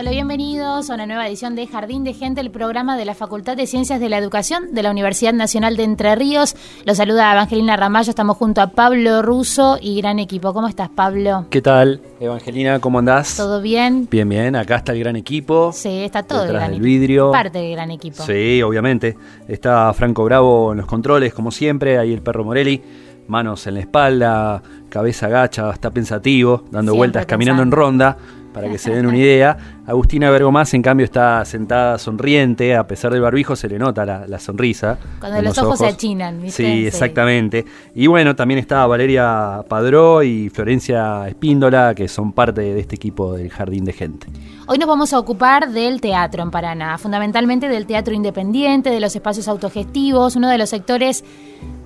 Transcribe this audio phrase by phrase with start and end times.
[0.00, 3.54] Hola, bienvenidos a una nueva edición de Jardín de Gente, el programa de la Facultad
[3.54, 6.56] de Ciencias de la Educación de la Universidad Nacional de Entre Ríos.
[6.86, 10.54] Los saluda Evangelina Ramallo, estamos junto a Pablo Russo y gran equipo.
[10.54, 11.44] ¿Cómo estás, Pablo?
[11.50, 12.80] ¿Qué tal, Evangelina?
[12.80, 13.36] ¿Cómo andás?
[13.36, 14.08] ¿Todo bien?
[14.10, 14.56] Bien, bien.
[14.56, 15.70] Acá está el gran equipo.
[15.74, 17.30] Sí, está todo el gran del vidrio.
[17.30, 18.22] Parte del gran equipo.
[18.22, 19.18] Sí, obviamente.
[19.48, 21.98] Está Franco Bravo en los controles, como siempre.
[21.98, 22.82] Ahí el perro Morelli.
[23.26, 28.18] Manos en la espalda, cabeza agacha, está pensativo, dando Siempre vueltas, caminando en ronda,
[28.52, 29.56] para que se den una idea.
[29.86, 32.76] Agustina Bergomás, en cambio, está sentada sonriente.
[32.76, 34.98] A pesar del barbijo, se le nota la, la sonrisa.
[35.18, 36.62] Cuando los ojos se achinan, ¿viste?
[36.62, 36.86] Sí.
[36.86, 37.64] exactamente.
[37.94, 43.34] Y bueno, también está Valeria Padró y Florencia Espíndola, que son parte de este equipo
[43.34, 44.26] del Jardín de Gente.
[44.66, 49.16] Hoy nos vamos a ocupar del teatro en Paraná, fundamentalmente del teatro independiente, de los
[49.16, 51.24] espacios autogestivos, uno de los sectores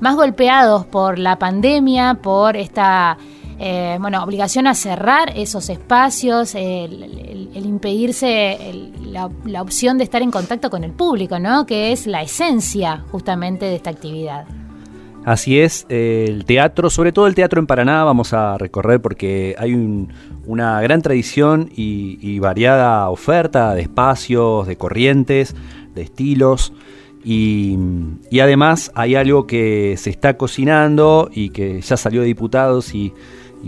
[0.01, 2.94] más golpeados por la pandemia, por esta
[3.59, 8.59] eh, bueno, obligación a cerrar esos espacios, el, impedirse
[9.05, 11.65] la, opción de estar en contacto con el público, ¿no?
[11.67, 14.45] que es la esencia justamente de esta actividad.
[15.25, 19.73] Así es, el teatro, sobre todo el teatro en Paraná, vamos a recorrer porque hay
[19.73, 20.13] un-
[20.47, 25.55] una gran tradición y variada oferta de espacios, de corrientes,
[25.95, 26.73] de estilos.
[27.25, 27.79] Y,
[28.41, 33.13] además hay algo que se está cocinando y que ya salió de diputados y,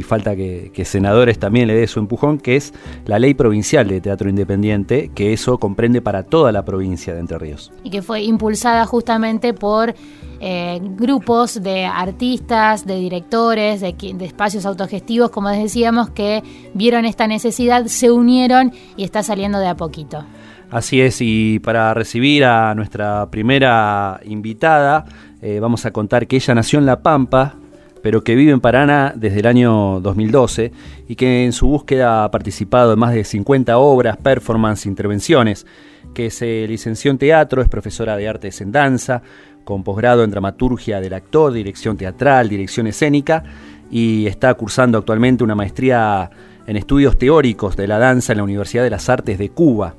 [0.02, 2.74] falta que, senadores también le dé su empujón, que es
[3.06, 7.38] la ley provincial de teatro independiente, que eso comprende para toda la provincia de Entre
[7.38, 7.72] Ríos.
[7.82, 9.94] y que fue impulsada justamente por
[10.38, 16.42] eh, grupos de artistas, de directores, de, de espacios autogestivos, como decíamos, que
[16.74, 20.26] vieron esta necesidad, se unieron y está saliendo de a poquito.
[20.70, 25.04] Así es, y para recibir a nuestra primera invitada,
[25.40, 27.54] eh, vamos a contar que ella nació en La Pampa,
[28.02, 30.72] pero que vive en Paraná desde el año 2012
[31.08, 35.66] y que en su búsqueda ha participado en más de 50 obras, performance, intervenciones,
[36.14, 39.22] que se licenció en teatro, es profesora de artes en danza,
[39.64, 43.44] con posgrado en dramaturgia del actor, dirección teatral, dirección escénica,
[43.90, 46.30] y está cursando actualmente una maestría
[46.66, 49.94] en estudios teóricos de la danza en la Universidad de las Artes de Cuba.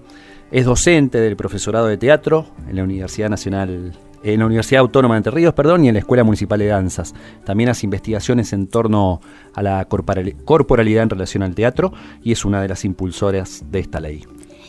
[0.52, 3.92] Es docente del profesorado de teatro en la Universidad Nacional,
[4.24, 7.14] en la Universidad Autónoma de Entre Ríos, perdón, y en la Escuela Municipal de Danzas.
[7.44, 9.20] También hace investigaciones en torno
[9.54, 11.92] a la corporal- corporalidad en relación al teatro
[12.24, 14.24] y es una de las impulsoras de esta ley.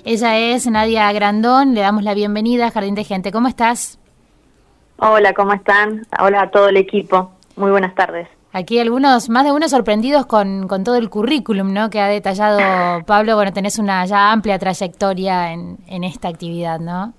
[0.04, 3.30] Ella es Nadia Grandón, le damos la bienvenida a Jardín de Gente.
[3.30, 3.98] ¿Cómo estás?
[4.98, 6.06] Hola, ¿cómo están?
[6.20, 7.30] Hola a todo el equipo.
[7.56, 8.26] Muy buenas tardes.
[8.58, 11.90] Aquí algunos, más de uno sorprendidos con, con todo el currículum ¿no?
[11.90, 13.36] que ha detallado Pablo.
[13.36, 17.14] Bueno, tenés una ya amplia trayectoria en, en esta actividad, ¿no?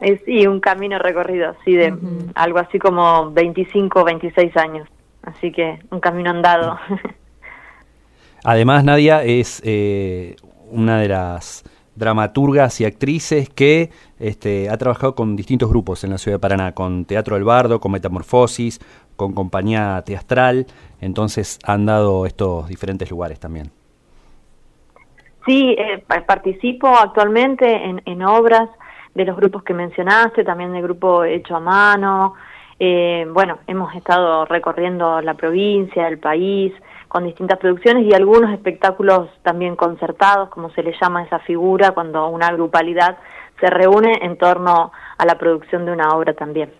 [0.00, 1.94] Eh, sí, un camino recorrido, sí, de
[2.34, 4.88] algo así como 25, 26 años.
[5.22, 6.78] Así que un camino andado.
[8.44, 10.36] Además, Nadia es eh,
[10.70, 11.64] una de las
[11.96, 16.72] dramaturgas y actrices que este, ha trabajado con distintos grupos en la ciudad de Paraná,
[16.74, 18.80] con Teatro del Bardo, con Metamorfosis,
[19.16, 20.66] con Compañía Teatral,
[21.00, 23.70] entonces han dado estos diferentes lugares también.
[25.46, 28.68] sí, eh, pa- participo actualmente en, en obras
[29.14, 32.34] de los grupos que mencionaste, también del grupo Hecho a Mano,
[32.82, 36.72] Eh, bueno, hemos estado recorriendo la provincia, el país,
[37.08, 42.28] con distintas producciones y algunos espectáculos también concertados, como se le llama esa figura, cuando
[42.28, 43.18] una grupalidad
[43.60, 46.72] se reúne en torno a la producción de una obra también.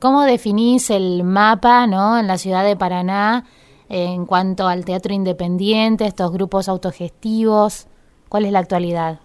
[0.00, 2.18] ¿Cómo definís el mapa ¿no?
[2.18, 3.44] en la ciudad de Paraná
[3.88, 7.86] en cuanto al teatro independiente, estos grupos autogestivos?
[8.28, 9.20] ¿Cuál es la actualidad?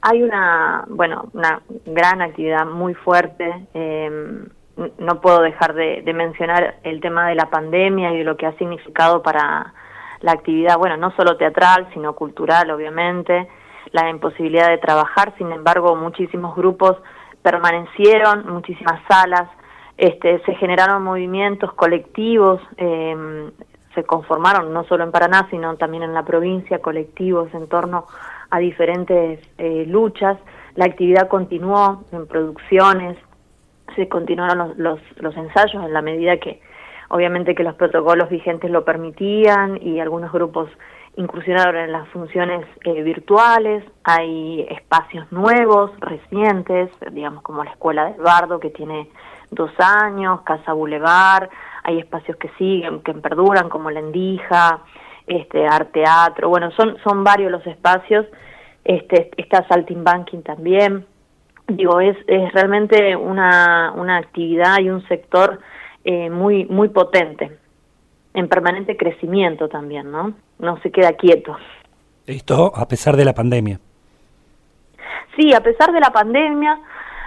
[0.00, 3.66] Hay una, bueno, una gran actividad muy fuerte.
[3.74, 4.46] Eh,
[4.98, 8.56] no puedo dejar de, mencionar el tema de la pandemia y de lo que ha
[8.58, 9.72] significado para
[10.20, 13.48] la actividad, bueno, no solo teatral, sino cultural, obviamente,
[13.92, 16.96] la imposibilidad de trabajar, sin embargo, muchísimos grupos
[17.42, 19.48] permanecieron, muchísimas salas,
[19.96, 23.52] este, se generaron movimientos colectivos, em,
[23.94, 28.06] se conformaron no solo en Paraná, sino también en la provincia, colectivos en torno
[28.50, 30.36] a diferentes eh, luchas.
[30.74, 33.16] La actividad continuó en producciones,
[33.96, 36.60] se continuaron los, los, ensayos en la medida que
[37.10, 40.70] obviamente que los protocolos vigentes lo permitían y algunos grupos
[41.16, 48.20] incursionaron en las funciones eh, virtuales, hay espacios nuevos, recientes, digamos como la Escuela del
[48.20, 49.08] Bardo que tiene
[49.50, 51.48] dos años, Casa Boulevard,
[51.84, 54.80] hay espacios que siguen, que perduran como la Endija,
[55.26, 58.26] este, Teatro, bueno, son, son varios los espacios,
[58.84, 61.06] este, está Saltimbanking también,
[61.68, 65.60] digo, es, es realmente una, una actividad y un sector
[66.04, 67.58] eh, muy, muy potente,
[68.34, 70.34] en permanente crecimiento también, ¿no?
[70.58, 71.56] No se queda quieto.
[72.26, 73.80] Esto a pesar de la pandemia.
[75.36, 76.78] Sí, a pesar de la pandemia,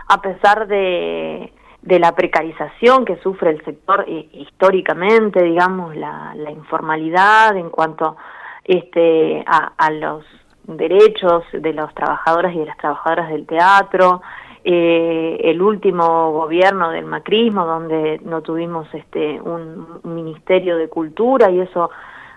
[0.08, 1.52] a pesar de,
[1.82, 8.16] de la precarización que sufre el sector eh, históricamente, digamos, la, la, informalidad en cuanto
[8.64, 10.24] este, a, a los
[10.68, 14.22] derechos de los trabajadores y de las trabajadoras del teatro,
[14.64, 21.62] eh, el último gobierno del macrismo donde no tuvimos este un, ministerio de cultura y
[21.62, 21.90] eso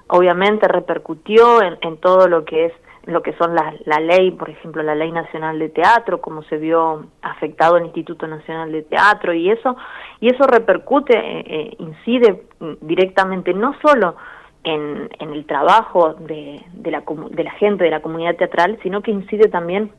[0.06, 2.72] obviamente repercutió en, en todo lo que es
[3.06, 6.58] lo que son la, la, ley, por ejemplo, la ley nacional de teatro, como se
[6.58, 9.76] vio afectado el Instituto Nacional de Teatro y eso
[10.20, 12.44] y eso repercute, eh, eh, incide
[12.80, 14.16] directamente no solo
[14.64, 19.02] en, en el trabajo de, de, la, de la gente de la comunidad teatral, sino
[19.02, 19.92] que incide también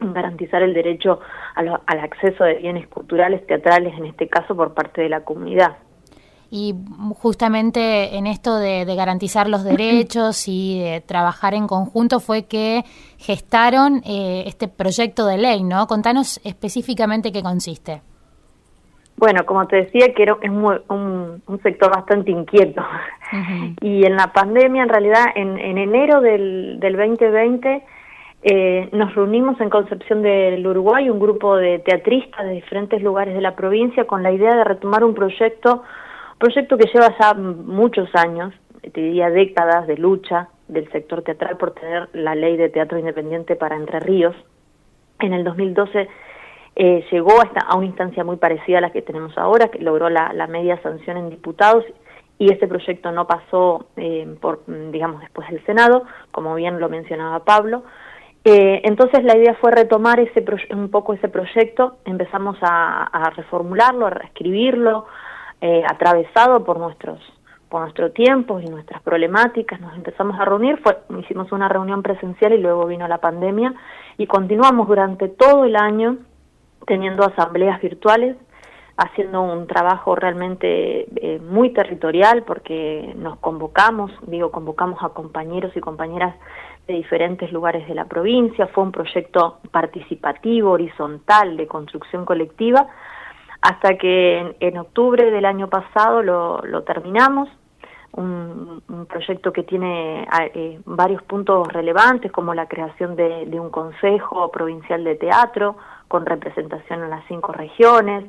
[0.00, 1.20] en garantizar el derecho
[1.54, 5.76] al acceso de bienes culturales, teatrales, en este caso por parte de la comunidad.
[6.50, 6.74] Y
[7.18, 12.84] justamente en esto de, garantizar los derechos y de trabajar en conjunto fue que
[13.16, 15.86] gestaron eh, este proyecto de ley, ¿no?
[15.86, 18.02] Contanos específicamente qué consiste.
[19.22, 22.82] Bueno, como te decía, que era, es un, sector bastante inquieto.
[23.80, 27.84] Y en la pandemia, en realidad, en, enero del, del 2020,
[28.42, 33.40] eh, nos reunimos en Concepción del Uruguay, un grupo de teatristas de diferentes lugares de
[33.40, 35.84] la provincia, con la idea de retomar un proyecto,
[36.38, 41.74] proyecto que lleva ya muchos años, te diría décadas de lucha del sector teatral por
[41.74, 44.34] tener la ley de teatro independiente para Entre Ríos.
[45.20, 46.08] En el 2012
[46.74, 50.08] eh, llegó a, a, una instancia muy parecida a la que tenemos ahora, que logró
[50.08, 51.84] la, media sanción en diputados
[52.38, 57.44] y ese proyecto no pasó eh, por, digamos, después del Senado, como bien lo mencionaba
[57.44, 57.84] Pablo.
[58.44, 64.10] Eh, entonces la idea fue retomar ese un poco ese proyecto, empezamos a, reformularlo, a
[64.10, 65.06] reescribirlo,
[65.88, 67.20] atravesado por nuestros
[67.68, 72.52] por nuestro tiempo y nuestras problemáticas, nos empezamos a reunir, fue, hicimos una reunión presencial
[72.52, 73.72] y luego vino la pandemia.
[74.18, 76.18] Y continuamos durante todo el año
[76.86, 78.36] teniendo asambleas virtuales,
[78.96, 85.80] haciendo un trabajo realmente eh, muy territorial porque nos convocamos, digo, convocamos a compañeros y
[85.80, 86.34] compañeras
[86.86, 92.88] de diferentes lugares de la provincia, fue un proyecto participativo, horizontal, de construcción colectiva,
[93.60, 97.48] hasta que en, octubre del año pasado lo, lo terminamos,
[98.12, 104.50] un, proyecto que tiene eh, varios puntos relevantes, como la creación de, de un consejo
[104.50, 105.76] provincial de teatro,
[106.12, 108.26] con representación en las cinco regiones,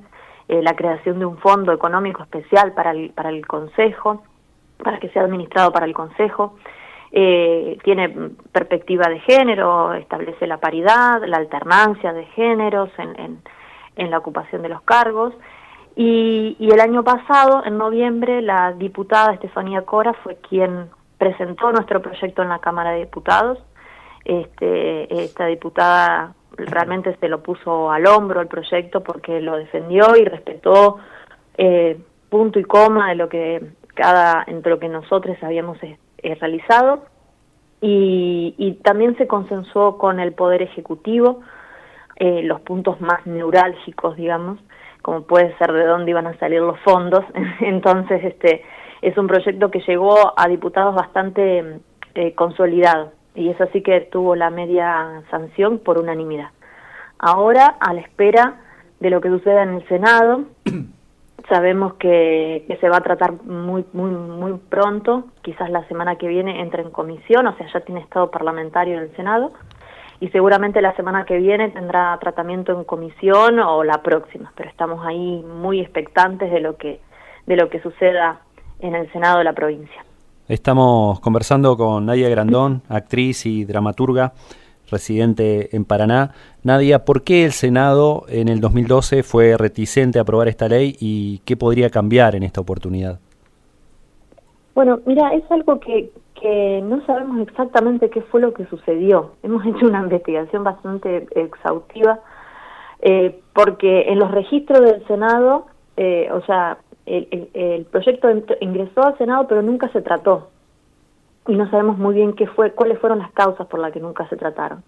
[0.47, 4.23] eh, la creación de un fondo económico especial para el, para el Consejo,
[4.81, 6.55] para que sea administrado para el Consejo,
[7.11, 8.07] eh, tiene
[8.53, 13.41] perspectiva de género, establece la paridad, la alternancia de géneros en,
[13.97, 15.33] en, la ocupación de los cargos.
[15.97, 22.43] Y, el año pasado, en noviembre, la diputada Estefanía Cora fue quien presentó nuestro proyecto
[22.43, 23.59] en la Cámara de Diputados.
[24.25, 30.23] Este, esta diputada realmente se lo puso al hombro el proyecto porque lo defendió y
[30.23, 30.99] respetó
[31.57, 31.99] eh,
[32.29, 33.61] punto y coma de lo que
[33.95, 37.05] cada entre lo que nosotros habíamos eh, eh, realizado
[37.81, 41.41] y, y, también se consensuó con el poder ejecutivo
[42.17, 44.57] los puntos más neurálgicos digamos
[45.03, 47.23] como puede ser de dónde iban a salir los fondos.
[47.59, 48.63] Entonces, este
[49.03, 51.81] es un proyecto que llegó a diputados bastante
[52.15, 56.49] eh, consolidado y es así que tuvo la media sanción por unanimidad.
[57.19, 58.61] Ahora, a la espera
[58.99, 60.45] de lo que suceda en el Senado,
[61.49, 66.27] sabemos que, que, se va a tratar muy, muy, muy pronto, quizás la semana que
[66.27, 69.53] viene entre en comisión, o sea, ya tiene estado parlamentario en el Senado,
[70.19, 75.05] y seguramente la semana que viene tendrá tratamiento en comisión o la próxima, pero estamos
[75.05, 77.01] ahí muy expectantes de lo que,
[77.45, 78.39] de lo que suceda
[78.79, 80.05] en el Senado de la provincia.
[80.53, 84.33] Estamos conversando con Nadia Grandón, actriz y dramaturga
[84.91, 86.29] residente en Paraná.
[86.61, 91.39] Nadia, ¿por qué el Senado en el 2012 fue reticente a aprobar esta ley y
[91.39, 93.19] qué podría cambiar en esta oportunidad?
[94.75, 96.11] Bueno, mira, es algo que,
[96.83, 99.31] no sabemos exactamente qué fue lo que sucedió.
[99.41, 102.19] Hemos hecho una investigación bastante exhaustiva
[103.01, 105.65] eh, porque en los registros del Senado,
[105.97, 108.29] eh, o sea, el, el, proyecto
[108.61, 110.49] ingresó al Senado pero nunca se trató
[111.47, 114.27] y no sabemos muy bien qué fue, cuáles fueron las causas por las que nunca
[114.29, 114.83] se trataron.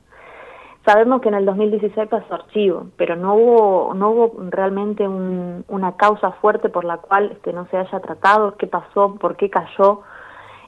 [0.85, 6.31] Sabemos que en el 2016 pasó archivo, pero no hubo, no hubo realmente una causa
[6.33, 10.01] fuerte por la cual este, no se haya tratado, qué pasó, por qué cayó.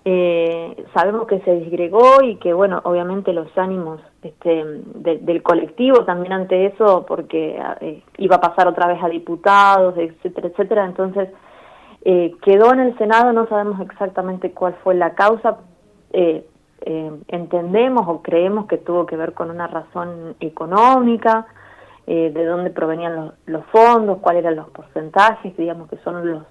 [0.10, 4.64] Eh, sabemos que se disgregó y que, bueno, obviamente los ánimos este,
[4.96, 10.48] del colectivo también ante eso, porque eh, iba a pasar otra vez a diputados, etcétera,
[10.48, 10.86] etcétera.
[10.86, 11.28] Entonces,
[12.06, 15.58] eh, quedó en el Senado, no sabemos exactamente cuál fue la causa,
[16.14, 16.46] eh,
[17.28, 21.48] entendemos o creemos que tuvo que ver con una razón económica,
[22.06, 26.44] de dónde provenían los, los, fondos, cuáles eran los porcentajes, digamos que son los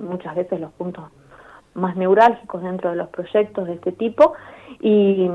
[0.00, 1.04] muchas veces los puntos
[1.74, 4.34] más neurálgicos dentro de los proyectos de este tipo
[4.80, 5.28] y,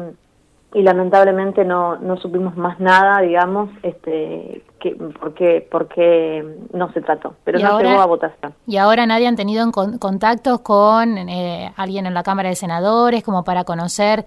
[0.74, 7.36] y lamentablemente no, no supimos más nada, digamos, este, que, porque, porque no se trató,
[7.44, 8.54] pero no llegó a votación.
[8.68, 13.44] ¿Y ahora nadie han tenido contactos con eh, alguien en la Cámara de Senadores como
[13.44, 14.26] para conocer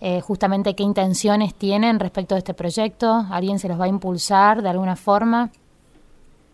[0.00, 3.24] eh, justamente qué intenciones tienen respecto de este proyecto?
[3.30, 5.50] ¿Alguien se los va a impulsar de alguna forma?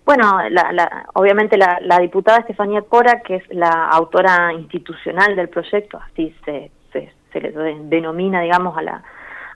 [0.06, 6.32] Bueno, la, obviamente la, diputada Estefanía Cora, que es la autora institucional del proyecto, así
[6.44, 9.02] se, se, se le denomina, digamos, a la,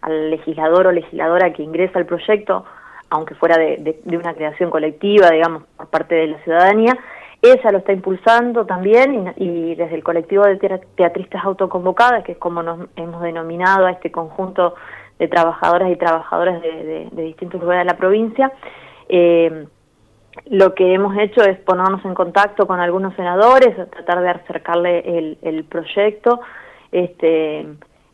[0.03, 2.65] al legislador o legisladora que ingresa al proyecto,
[3.11, 6.99] aunque fuera de, una creación colectiva, digamos, por parte de la ciudadanía,
[7.43, 10.57] ella lo está impulsando también y, desde el colectivo de
[10.97, 14.75] teatristas autoconvocadas, que es como nos hemos denominado a este conjunto
[15.17, 18.53] de trabajadoras y trabajadores de, distintos lugares de la provincia,
[19.09, 19.65] eh,
[20.47, 25.39] lo que hemos hecho es ponernos en contacto con algunos senadores, tratar de acercarle el,
[25.43, 26.41] el proyecto,
[26.93, 27.67] este,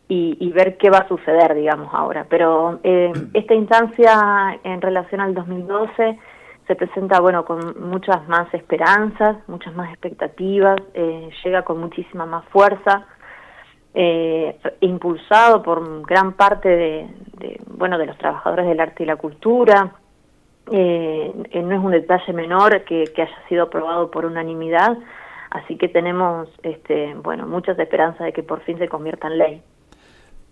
[0.09, 2.26] y, ver qué va a suceder, digamos, ahora.
[2.28, 6.18] Pero eh, esta instancia en relación al 2012
[6.66, 12.45] se presenta, bueno, con muchas más esperanzas, muchas más expectativas, eh, llega con muchísima más
[12.47, 13.06] fuerza,
[13.95, 19.92] eh, impulsado por gran parte de, bueno, de los trabajadores del arte y la cultura.
[20.73, 21.32] Eh,
[21.62, 24.99] no es un detalle menor que, que haya sido aprobado por unanimidad,
[25.50, 29.62] así que tenemos, este, bueno, muchas esperanzas de que por fin se convierta en ley.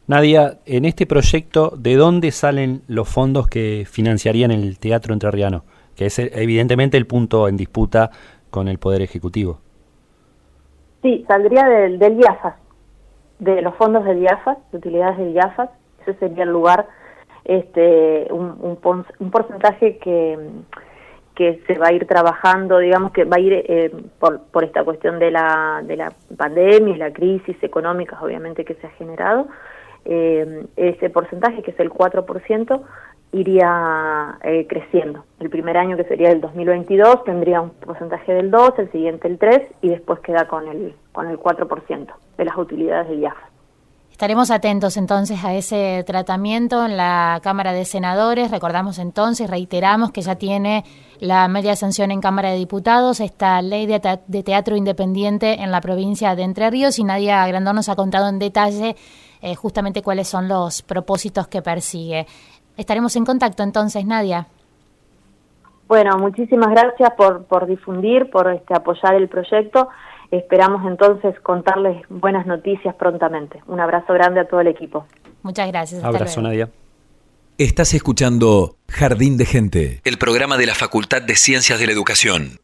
[0.07, 5.65] Nadia, en este proyecto, ¿de dónde salen los fondos que financiarían el teatro entrerriano?
[5.97, 8.11] Que es evidentemente el punto en disputa
[8.51, 9.61] con el Poder Ejecutivo.
[11.03, 12.55] Sí, saldría del, del IAFAS,
[13.39, 15.71] de los fondos del IAFAS, de utilidades del IAFAS.
[16.03, 16.87] Ese sería el lugar,
[17.45, 18.79] este, un,
[19.19, 20.39] un, porcentaje que,
[21.35, 24.85] que se va a ir trabajando, digamos que va a ir eh, por, por esta
[24.85, 29.47] cuestión de la, de la pandemia y la crisis económica, obviamente, que se ha generado
[30.05, 32.83] eh, ese porcentaje, que es el 4%,
[33.33, 35.25] iría eh, creciendo.
[35.41, 39.39] El primer año, que sería el 2022, tendría un porcentaje del 2, el siguiente el
[39.39, 42.07] 3 y después queda con el, con el 4%
[42.39, 43.37] de las utilidades del IAF.
[44.15, 48.53] Estaremos atentos entonces a ese tratamiento en la Cámara de Senadores.
[48.53, 50.85] Recordamos entonces, reiteramos que ya tiene
[51.19, 53.99] la media sanción en Cámara de Diputados esta ley de,
[54.45, 58.39] teatro independiente en la provincia de Entre Ríos y Nadia Grandón nos ha contado en
[58.39, 58.95] detalle
[59.43, 62.25] eh, justamente cuáles son los propósitos que persigue.
[62.77, 64.47] Estaremos en contacto entonces, Nadia.
[65.89, 69.89] Bueno, muchísimas gracias por, por difundir, por este, apoyar el proyecto.
[70.37, 73.63] Esperamos entonces contarles buenas noticias prontamente.
[73.69, 75.07] Un abrazo grande a todo el equipo.
[75.43, 76.03] Muchas gracias.
[76.03, 76.71] Abrazo, Nadia.
[77.57, 82.59] Estás escuchando Jardín de Gente, el programa de la Facultad de Ciencias de la Educación.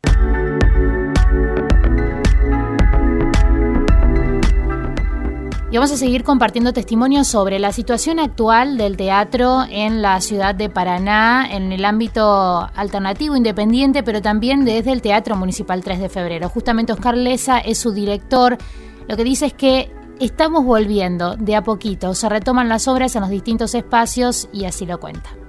[5.72, 10.52] Y vamos a seguir compartiendo testimonios sobre la situación actual del teatro en la ciudad
[10.52, 16.08] de Paraná, en el ámbito alternativo, independiente, pero también desde el Teatro Municipal 3 de
[16.08, 16.48] Febrero.
[16.48, 18.58] Justamente Oscar Leza es su director.
[19.06, 23.20] Lo que dice es que estamos volviendo de a poquito, se retoman las obras en
[23.20, 25.39] los distintos espacios y así lo cuenta.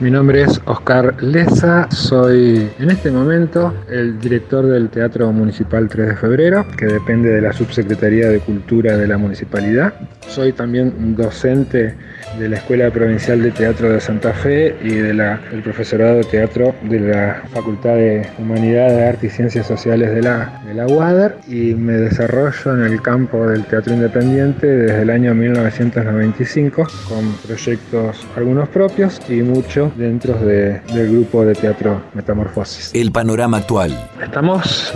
[0.00, 6.08] Mi nombre es Oscar Leza, soy en este momento el director del Teatro Municipal 3
[6.08, 9.94] de Febrero, que depende de la Subsecretaría de Cultura de la Municipalidad.
[10.28, 11.94] Soy también docente
[12.38, 15.22] de la Escuela Provincial de Teatro de Santa Fe y del
[15.62, 20.74] profesorado de teatro de la Facultad de Humanidades, Arte y Ciencias Sociales de la, de
[20.74, 26.86] la UADER y me desarrollo en el campo del teatro independiente desde el año 1995
[27.08, 32.90] con proyectos algunos propios y muchos dentro del grupo de teatro Metamorfosis.
[32.94, 33.96] El panorama actual.
[34.22, 34.92] Estamos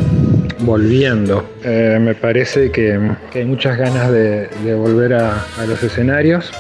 [0.61, 1.49] volviendo.
[1.65, 2.99] Eh, me parece que,
[3.35, 6.53] hay muchas ganas de, volver a, los escenarios,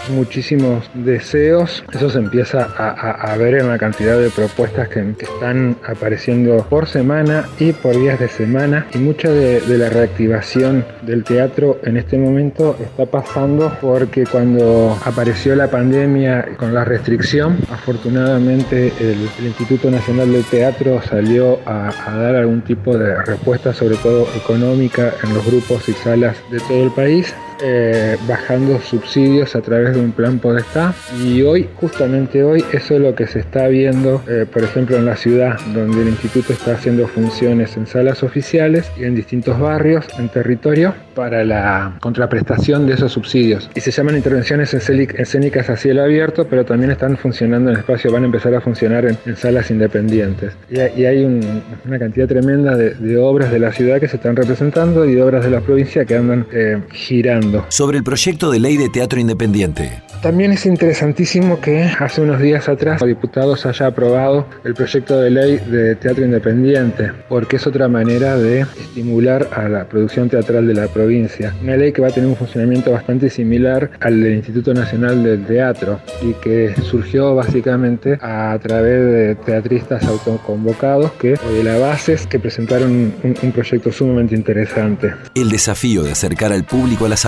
[0.94, 1.84] deseos.
[1.92, 7.46] Eso se empieza a, ver en la cantidad de propuestas que, están apareciendo por semana
[7.58, 8.86] y por días de semana.
[8.94, 15.54] Y mucha de, la reactivación del teatro en este momento está pasando porque cuando apareció
[15.54, 22.36] la pandemia con la restricción, afortunadamente el, Instituto Nacional del Teatro salió a, a dar
[22.36, 26.90] algún tipo de respuesta sobre todo económica, en los grupos y salas de todo el
[26.90, 32.94] país eh, bajando subsidios a través de un plan Podestá y hoy, justamente hoy, eso
[32.94, 36.52] es lo que se está viendo, eh, por ejemplo, en la ciudad, donde el instituto
[36.52, 42.86] está haciendo funciones en salas oficiales y en distintos barrios, en territorio, para la contraprestación
[42.86, 43.68] de esos subsidios.
[43.74, 48.22] Y se llaman intervenciones escénicas a cielo abierto, pero también están funcionando en espacio, van
[48.22, 50.52] a empezar a funcionar en, salas independientes.
[50.70, 55.14] Y, hay una cantidad tremenda de, obras de la ciudad que se están representando y
[55.14, 58.88] de obras de la provincia que andan eh, girando sobre el proyecto de ley de
[58.88, 60.02] teatro independiente.
[60.22, 65.30] También es interesantísimo que hace unos días atrás los diputados haya aprobado el proyecto de
[65.30, 70.74] ley de teatro independiente, porque es otra manera de estimular a la producción teatral de
[70.74, 71.54] la provincia.
[71.62, 75.46] Una ley que va a tener un funcionamiento bastante similar al del Instituto Nacional del
[75.46, 82.26] Teatro y que surgió básicamente a través de teatristas autoconvocados que, o de la bases
[82.26, 85.14] que presentaron un, un proyecto sumamente interesante.
[85.36, 87.24] El desafío de acercar al público a las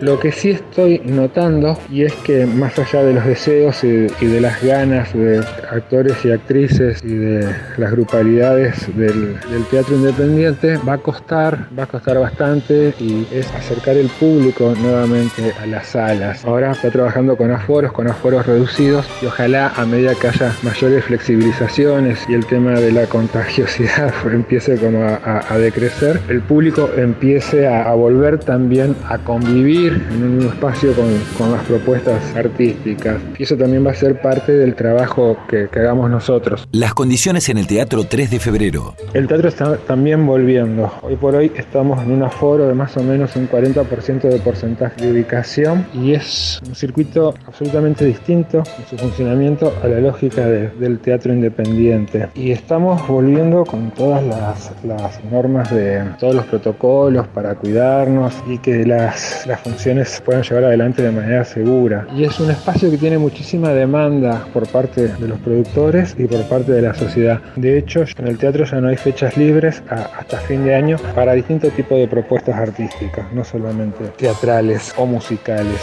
[0.00, 4.40] Lo que sí estoy notando, y es que más allá de los deseos y, de
[4.40, 5.38] las ganas de
[5.70, 9.38] actores y actrices y de las grupalidades del,
[9.70, 15.52] teatro independiente, va a costar, va a costar bastante y es acercar el público nuevamente
[15.60, 16.44] a las salas.
[16.44, 21.04] Ahora está trabajando con aforos, con aforos reducidos y ojalá a medida que haya mayores
[21.04, 27.92] flexibilizaciones y el tema de la contagiosidad empiece como a, decrecer, el público empiece a
[27.94, 33.20] volver también a convivir en un espacio con, las propuestas artísticas.
[33.36, 36.68] Y eso también va a ser parte del trabajo que, hagamos nosotros.
[36.70, 38.94] Las condiciones en el Teatro 3 de Febrero.
[39.12, 40.92] El teatro está también volviendo.
[41.02, 45.04] Hoy por hoy estamos en un aforo de más o menos un 40% de porcentaje
[45.04, 51.00] de ubicación y es un circuito absolutamente distinto en su funcionamiento a la lógica del
[51.00, 52.28] teatro independiente.
[52.36, 58.58] Y estamos volviendo con todas las, las normas de todos los protocolos para cuidarnos y
[58.58, 62.06] que las, las funciones se puedan llevar adelante de manera segura.
[62.14, 66.42] Y es un espacio que tiene muchísima demanda por parte de los productores y por
[66.48, 67.40] parte de la sociedad.
[67.56, 71.32] De hecho, en el teatro ya no hay fechas libres hasta fin de año para
[71.32, 75.80] distintos tipos de propuestas artísticas, no solamente teatrales o musicales.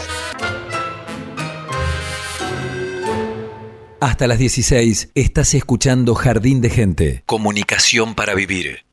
[4.00, 7.22] Hasta las 16 estás escuchando Jardín de Gente.
[7.24, 8.84] Comunicación para vivir.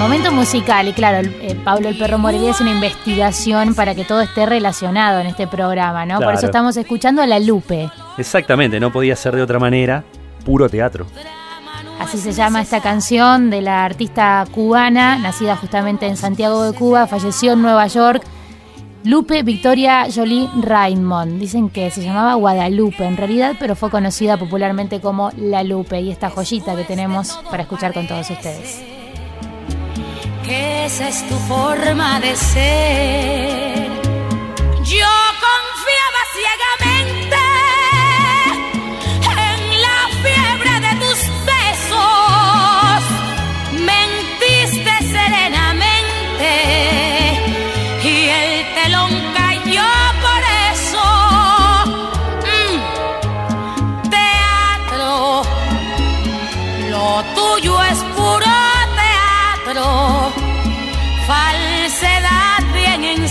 [0.00, 4.22] Momento musical, y claro, eh, Pablo el Perro Morelia es una investigación para que todo
[4.22, 6.20] esté relacionado en este programa, ¿no?
[6.20, 7.90] Por eso estamos escuchando a La Lupe.
[8.16, 10.02] Exactamente, no podía ser de otra manera,
[10.42, 11.06] puro teatro.
[11.98, 17.06] Así se llama esta canción de la artista cubana, nacida justamente en Santiago de Cuba,
[17.06, 18.22] falleció en Nueva York.
[19.04, 21.38] Lupe Victoria Jolie Raymond.
[21.38, 26.10] Dicen que se llamaba Guadalupe en realidad, pero fue conocida popularmente como La Lupe y
[26.10, 28.99] esta joyita que tenemos para escuchar con todos ustedes
[30.50, 33.90] esa es tu forma de ser.
[34.82, 35.06] Yo
[35.46, 35.59] confiaba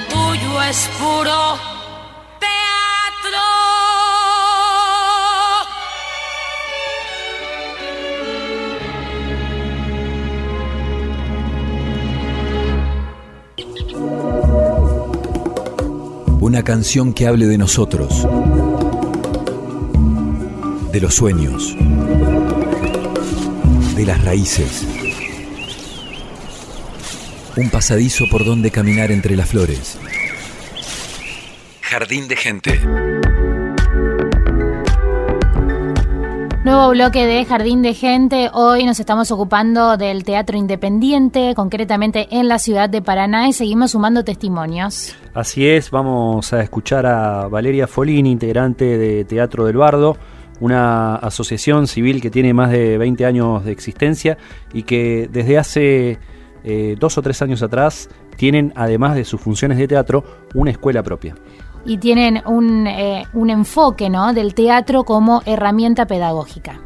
[0.00, 1.58] tuyo es puro
[2.38, 3.42] teatro.
[16.40, 18.26] Una canción que hable de nosotros,
[20.92, 21.74] de los sueños,
[23.96, 25.05] de las raíces
[27.56, 29.98] un pasadizo por donde caminar entre las flores.
[31.80, 32.80] Jardín de gente.
[36.64, 38.50] Nuevo bloque de Jardín de Gente.
[38.52, 43.92] Hoy nos estamos ocupando del teatro independiente, concretamente en la ciudad de Paraná, y seguimos
[43.92, 45.14] sumando testimonios.
[45.32, 50.16] Así es, vamos a escuchar a Valeria Folini, integrante de Teatro del Bardo,
[50.58, 54.36] una asociación civil que tiene más de 20 años de existencia
[54.74, 56.18] y que desde hace
[56.66, 61.02] eh, dos o tres años atrás, tienen, además de sus funciones de teatro, una escuela
[61.02, 61.36] propia.
[61.84, 64.34] Y tienen un, eh, un enfoque ¿no?
[64.34, 66.80] del teatro como herramienta pedagógica.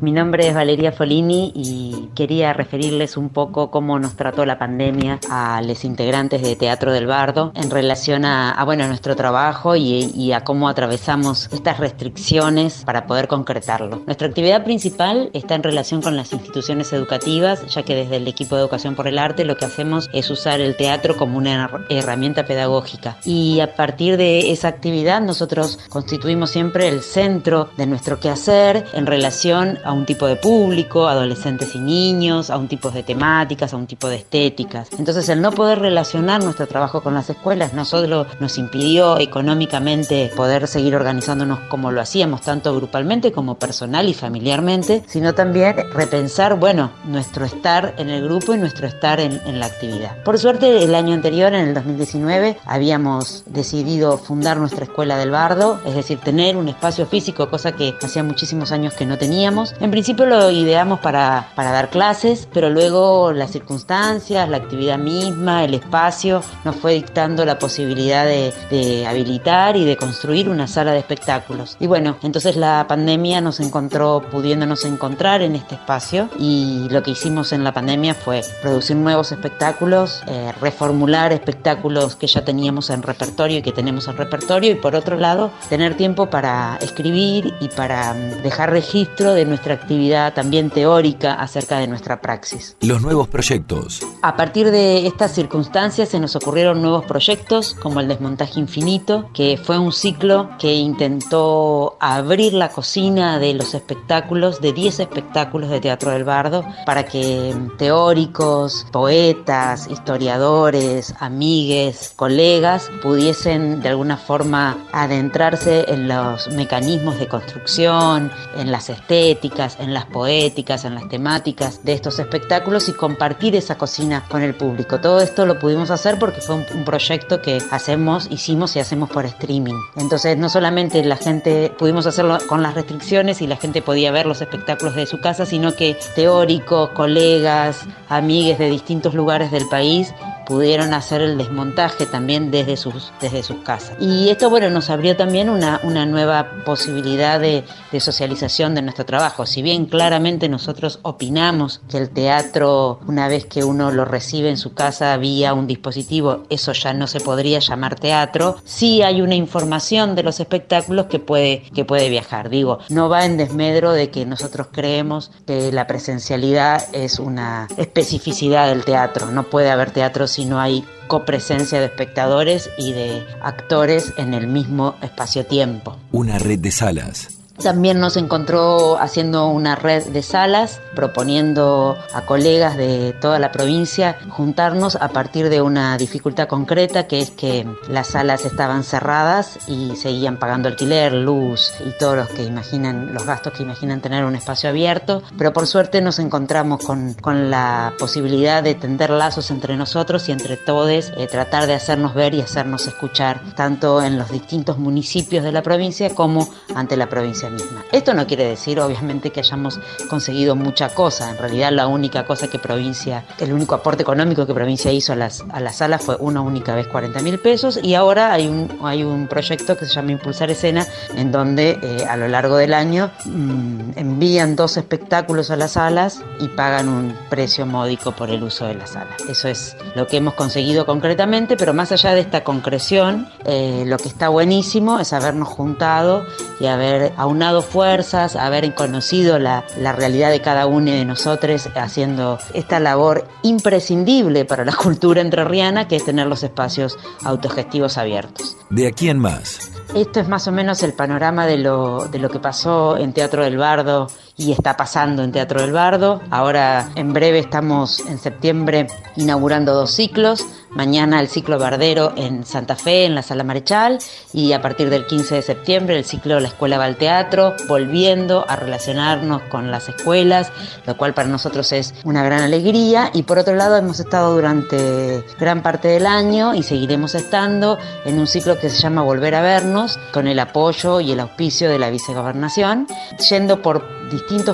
[0.00, 5.20] Mi nombre es Valeria Folini y quería referirles un poco cómo nos trató la pandemia
[5.30, 10.44] a los integrantes de Teatro del Bardo en relación a, bueno, nuestro trabajo y, a
[10.44, 14.02] cómo atravesamos estas restricciones para poder concretarlo.
[14.06, 18.56] Nuestra actividad principal está en relación con las instituciones educativas, ya que desde el equipo
[18.56, 22.44] de Educación por el Arte lo que hacemos es usar el teatro como una herramienta
[22.44, 23.16] pedagógica.
[23.24, 29.06] Y a partir de esa actividad nosotros constituimos siempre el centro de nuestro quehacer en
[29.06, 33.76] relación a un tipo de público, adolescentes y niños, a un tipo de temáticas, a
[33.76, 34.88] un tipo de estéticas.
[34.98, 40.30] Entonces el no poder relacionar nuestro trabajo con las escuelas no solo nos impidió económicamente
[40.36, 46.58] poder seguir organizándonos como lo hacíamos, tanto grupalmente como personal y familiarmente, sino también repensar,
[46.58, 50.22] bueno, nuestro estar en el grupo y nuestro estar en, en la actividad.
[50.24, 55.80] Por suerte, el año anterior, en el 2019, habíamos decidido fundar nuestra escuela del bardo,
[55.86, 59.90] es decir, tener un espacio físico, cosa que hacía muchísimos años que no teníamos, en
[59.90, 65.74] principio lo ideamos para, para dar clases, pero luego las circunstancias, la actividad misma, el
[65.74, 70.98] espacio, nos fue dictando la posibilidad de, de habilitar y de construir una sala de
[70.98, 71.76] espectáculos.
[71.80, 77.12] Y bueno, entonces la pandemia nos encontró pudiéndonos encontrar en este espacio y lo que
[77.12, 83.02] hicimos en la pandemia fue producir nuevos espectáculos, eh, reformular espectáculos que ya teníamos en
[83.02, 87.68] repertorio y que tenemos en repertorio y por otro lado tener tiempo para escribir y
[87.68, 92.76] para mm, dejar registro de nuestra actividad también teórica acerca de nuestra praxis.
[92.80, 94.00] Los nuevos proyectos.
[94.22, 99.58] A partir de estas circunstancias se nos ocurrieron nuevos proyectos como el Desmontaje Infinito, que
[99.62, 105.80] fue un ciclo que intentó abrir la cocina de los espectáculos, de 10 espectáculos de
[105.80, 115.84] Teatro del Bardo, para que teóricos, poetas, historiadores, amigues, colegas pudiesen de alguna forma adentrarse
[115.88, 121.94] en los mecanismos de construcción, en las estéticas, en las poéticas, en las temáticas de
[121.94, 125.00] estos espectáculos y compartir esa cocina con el público.
[125.00, 129.24] Todo esto lo pudimos hacer porque fue un, proyecto que hacemos, hicimos y hacemos por
[129.24, 129.74] streaming.
[129.96, 134.26] Entonces no solamente la gente pudimos hacerlo con las restricciones y la gente podía ver
[134.26, 140.12] los espectáculos de su casa, sino que teóricos, colegas, amigues de distintos lugares del país
[140.46, 143.96] pudieron hacer el desmontaje también desde sus, desde sus casas.
[144.00, 149.04] Y esto, bueno, nos abrió también una, una nueva posibilidad de, de socialización de nuestro
[149.04, 149.44] trabajo.
[149.46, 154.56] Si bien claramente nosotros opinamos que el teatro, una vez que uno lo recibe en
[154.56, 159.34] su casa vía un dispositivo, eso ya no se podría llamar teatro, sí hay una
[159.34, 162.48] información de los espectáculos que puede, que puede viajar.
[162.50, 168.68] Digo, no va en desmedro de que nosotros creemos que la presencialidad es una especificidad
[168.68, 169.26] del teatro.
[169.30, 174.46] No puede haber teatro si no hay copresencia de espectadores y de actores en el
[174.46, 175.96] mismo espacio-tiempo.
[176.12, 182.76] Una red de salas también nos encontró haciendo una red de salas, proponiendo a colegas
[182.76, 188.08] de toda la provincia juntarnos a partir de una dificultad concreta, que es que las
[188.08, 193.52] salas estaban cerradas y seguían pagando alquiler, luz y todos los que imaginan, los gastos
[193.54, 195.22] que imaginan tener un espacio abierto.
[195.36, 200.32] Pero por suerte nos encontramos con, con la posibilidad de tender lazos entre nosotros y
[200.32, 205.42] entre todos, eh, tratar de hacernos ver y hacernos escuchar, tanto en los distintos municipios
[205.42, 207.84] de la provincia como ante la provincia misma.
[207.92, 211.30] Esto no quiere decir, obviamente, que hayamos conseguido mucha cosa.
[211.30, 215.16] En realidad, la única cosa que provincia, el único aporte económico que provincia hizo a
[215.16, 217.78] las, a las salas fue una única vez 40 mil pesos.
[217.82, 222.04] Y ahora hay un, hay un proyecto que se llama Impulsar Escena, en donde eh,
[222.08, 227.16] a lo largo del año mm, envían dos espectáculos a las salas y pagan un
[227.28, 229.16] precio módico por el uso de la sala.
[229.28, 233.98] Eso es lo que hemos conseguido concretamente, pero más allá de esta concreción, eh, lo
[233.98, 236.26] que está buenísimo es habernos juntado
[236.60, 242.38] y haber aún fuerzas, haber conocido la, la realidad de cada uno de nosotros haciendo
[242.54, 248.56] esta labor imprescindible para la cultura entrerriana que es tener los espacios autogestivos abiertos.
[248.70, 249.70] De aquí en más.
[249.94, 253.44] Esto es más o menos el panorama de lo, de lo que pasó en Teatro
[253.44, 256.20] del Bardo y está pasando en Teatro del Bardo.
[256.30, 260.44] Ahora en breve estamos en septiembre inaugurando dos ciclos.
[260.70, 263.98] Mañana el ciclo Bardero en Santa Fe, en la Sala Marechal,
[264.34, 268.44] y a partir del 15 de septiembre el ciclo La Escuela va al Teatro, volviendo
[268.46, 270.52] a relacionarnos con las escuelas,
[270.86, 273.10] lo cual para nosotros es una gran alegría.
[273.14, 278.18] Y por otro lado hemos estado durante gran parte del año y seguiremos estando en
[278.18, 281.78] un ciclo que se llama Volver a vernos, con el apoyo y el auspicio de
[281.78, 282.86] la vicegobernación,
[283.30, 283.96] yendo por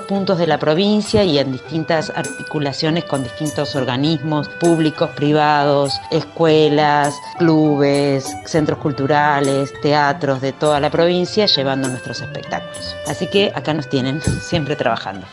[0.02, 8.26] puntos de la provincia y en distintas articulaciones con distintos organismos públicos, privados, escuelas, clubes,
[8.46, 12.96] centros culturales, teatros de toda la provincia llevando nuestros espectáculos.
[13.06, 15.26] Así que acá nos tienen siempre trabajando.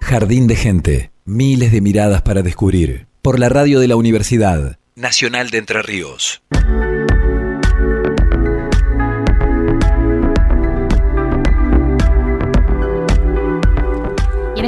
[0.00, 3.06] Jardín de gente, miles de miradas para descubrir.
[3.22, 6.42] Por la radio de la Universidad Nacional de Entre Ríos.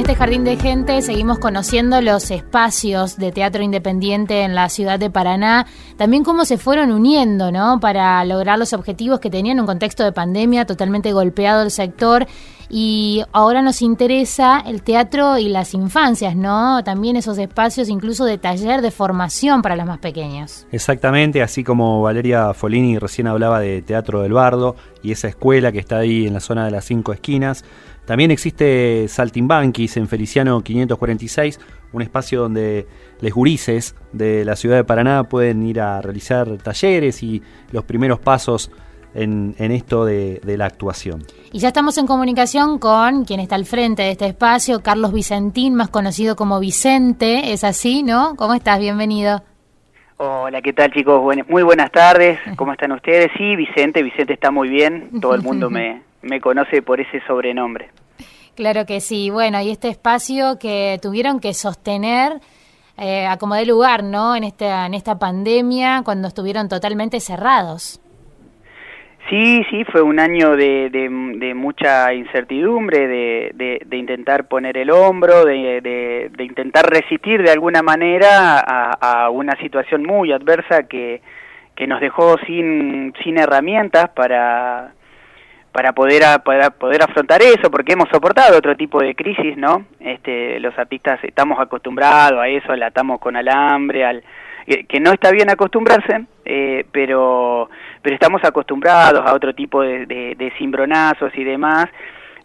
[0.05, 5.09] Este jardín de gente seguimos conociendo los espacios de teatro independiente en la ciudad de
[5.09, 5.65] Paraná,
[5.97, 7.79] también cómo se fueron uniendo, ¿no?
[7.79, 12.27] Para lograr los objetivos que tenían en un contexto de pandemia totalmente golpeado el sector
[12.69, 16.83] y ahora nos interesa el teatro y las infancias, ¿no?
[16.83, 20.67] También esos espacios incluso de taller de formación para los más pequeños.
[20.71, 25.79] Exactamente, así como Valeria Folini recién hablaba de Teatro del Bardo y esa escuela que
[25.79, 27.65] está ahí en la zona de las cinco esquinas.
[28.05, 31.59] También existe Saltimbanquis en Feliciano 546,
[31.91, 32.85] un espacio donde
[33.19, 37.41] les gurises de la ciudad de Paraná pueden ir a realizar talleres y
[37.71, 38.71] los primeros pasos
[39.15, 41.23] en, esto de, de, la actuación.
[41.51, 45.73] Y ya estamos en comunicación con quien está al frente de este espacio, Carlos Vicentín,
[45.73, 48.35] más conocido como Vicente, es así, ¿no?
[48.35, 48.77] ¿Cómo estás?
[48.77, 49.41] Bienvenido.
[50.17, 51.21] Hola, ¿qué tal chicos?
[51.49, 53.31] muy buenas tardes, ¿cómo están ustedes?
[53.37, 57.89] Sí, Vicente, Vicente está muy bien, todo el mundo me, me conoce por ese sobrenombre.
[58.55, 59.29] Claro que sí.
[59.29, 62.33] Bueno, y este espacio que tuvieron que sostener
[62.97, 64.35] eh, a como de lugar, ¿no?
[64.35, 68.01] En esta, en esta pandemia, cuando estuvieron totalmente cerrados.
[69.29, 75.45] Sí, sí, fue un año de, de, mucha incertidumbre, de, de, intentar poner el hombro,
[75.45, 81.21] de, intentar resistir de alguna manera a, a una situación muy adversa que,
[81.75, 84.93] que nos dejó sin, sin herramientas para
[85.75, 89.83] para poder, para poder afrontar eso, porque hemos soportado otro tipo de crisis, ¿no?
[89.99, 94.23] Este, los artistas estamos acostumbrados a eso, la atamos con alambre, al,
[94.65, 97.69] que no está bien acostumbrarse, eh, pero,
[98.01, 101.87] pero estamos acostumbrados a otro tipo de, de, cimbronazos y demás,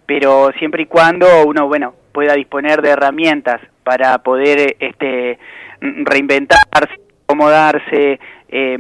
[0.07, 5.39] pero siempre y cuando uno, bueno, pueda disponer de herramientas para poder este,
[5.81, 8.19] reinventarse acomodarse,
[8.53, 8.77] eh,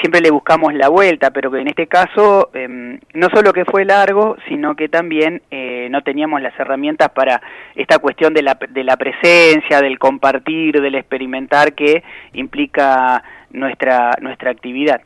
[0.00, 3.84] siempre le buscamos la vuelta, pero que en este caso eh, no solo que fue
[3.84, 7.40] largo, sino que también eh, no teníamos las herramientas para
[7.76, 12.02] esta cuestión de la, de la presencia, del compartir, del experimentar que
[12.32, 15.00] implica nuestra, nuestra actividad.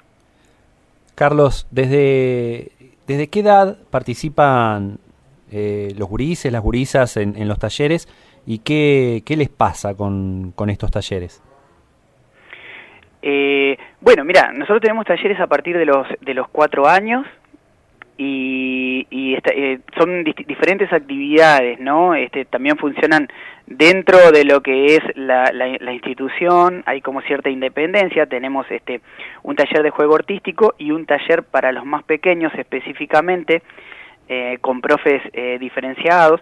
[1.14, 2.72] Carlos, ¿desde,
[3.06, 4.98] desde qué edad participan
[5.50, 8.06] los gurises, las gurisas en, los talleres
[8.46, 11.42] y qué, qué les pasa con, con estos talleres?
[13.22, 17.26] Eh, bueno, mira, nosotros tenemos talleres a partir de los de los cuatro años
[18.20, 22.14] y, eh, son diferentes actividades, ¿no?
[22.14, 23.28] Este, también funcionan
[23.66, 29.00] dentro de lo que es la, la, institución, hay como cierta independencia, tenemos este
[29.44, 33.62] un taller de juego artístico y un taller para los más pequeños específicamente,
[34.28, 36.40] eh, con profes eh, diferenciados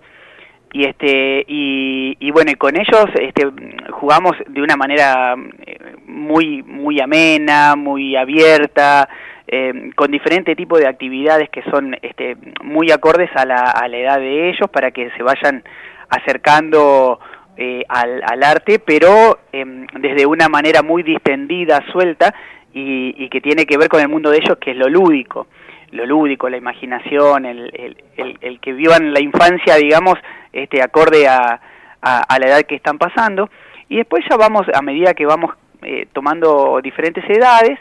[0.72, 3.46] y este y, bueno y con ellos este
[3.92, 5.34] jugamos de una manera
[5.66, 9.08] eh, muy muy amena muy abierta
[9.46, 13.96] eh, con diferentes tipos de actividades que son este muy acordes a la, a la
[13.96, 15.62] edad de ellos para que se vayan
[16.08, 17.20] acercando
[17.56, 22.34] eh, al, al, arte pero em, desde una manera muy distendida suelta
[22.74, 25.46] y, y que tiene que ver con el mundo de ellos que es lo lúdico
[25.90, 27.70] lo lúdico, la imaginación, el,
[28.16, 30.14] el, el, que vivan la infancia, digamos,
[30.52, 31.60] este, acorde a,
[32.00, 33.50] a, la edad que están pasando.
[33.88, 37.78] Y después ya vamos, a medida que vamos eh, tomando diferentes edades,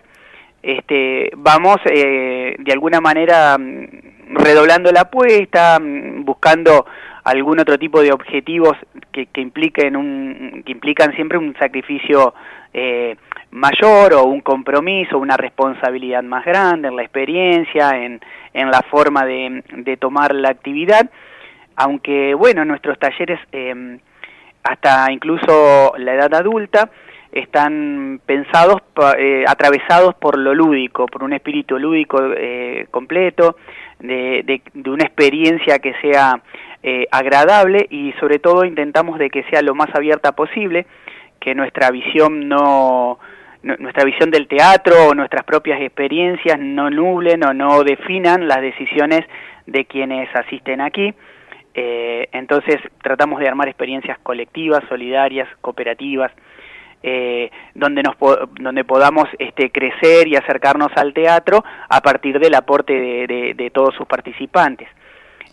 [0.62, 6.86] este, vamos eh, de alguna manera mm, redoblando la apuesta, mm, buscando
[7.26, 8.78] algún otro tipo de objetivos
[9.12, 12.34] que, que impliquen un que implican siempre un sacrificio
[12.74, 13.16] eh,
[13.52, 18.22] mayor o un compromiso, una responsabilidad más grande en la experiencia, en,
[18.54, 21.10] en la forma de, de tomar la actividad,
[21.76, 23.98] aunque bueno, nuestros talleres eh,
[24.64, 26.90] hasta incluso la edad adulta
[27.32, 28.82] están pensados,
[29.18, 33.58] eh, atravesados por lo lúdico, por un espíritu lúdico eh, completo,
[34.00, 36.42] de, de, de, una experiencia que sea
[36.88, 40.86] eh, agradable y sobre todo intentamos de que sea lo más abierta posible,
[41.39, 43.17] que nuestra visión no,
[43.63, 49.21] nuestra visión del teatro o nuestras propias experiencias no nublen o no definan las decisiones
[49.65, 51.12] de quienes asisten aquí.
[51.74, 56.32] Eh, entonces tratamos de armar experiencias colectivas, solidarias, cooperativas,
[57.02, 58.15] eh, donde nos
[58.60, 64.06] donde podamos este, crecer y acercarnos al teatro a partir del aporte de, todos sus
[64.06, 64.88] participantes.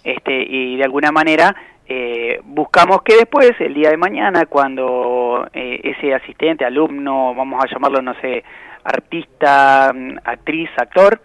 [0.04, 1.54] Este, y de alguna manera
[1.86, 7.72] eh, buscamos que después, el día de mañana, cuando eh, ese asistente, alumno, vamos a
[7.72, 8.44] llamarlo, no sé,
[8.84, 11.20] artista, mm, actriz, actor,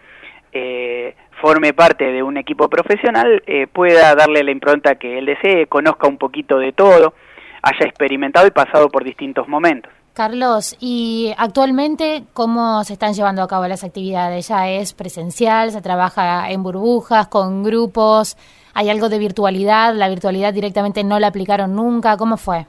[0.52, 5.68] eh, forme parte de un equipo profesional, eh, pueda darle la impronta que él desee,
[5.68, 7.14] conozca un poquito de todo,
[7.62, 9.92] haya experimentado y pasado por distintos momentos.
[10.14, 14.48] Carlos, ¿y actualmente cómo se están llevando a cabo las actividades?
[14.48, 15.72] ¿Ya es presencial?
[15.72, 18.36] ¿Se trabaja en burbujas, con grupos?
[18.78, 19.96] ¿Hay algo de virtualidad?
[19.96, 22.16] ¿La virtualidad directamente no la aplicaron nunca?
[22.16, 22.68] ¿Cómo fue?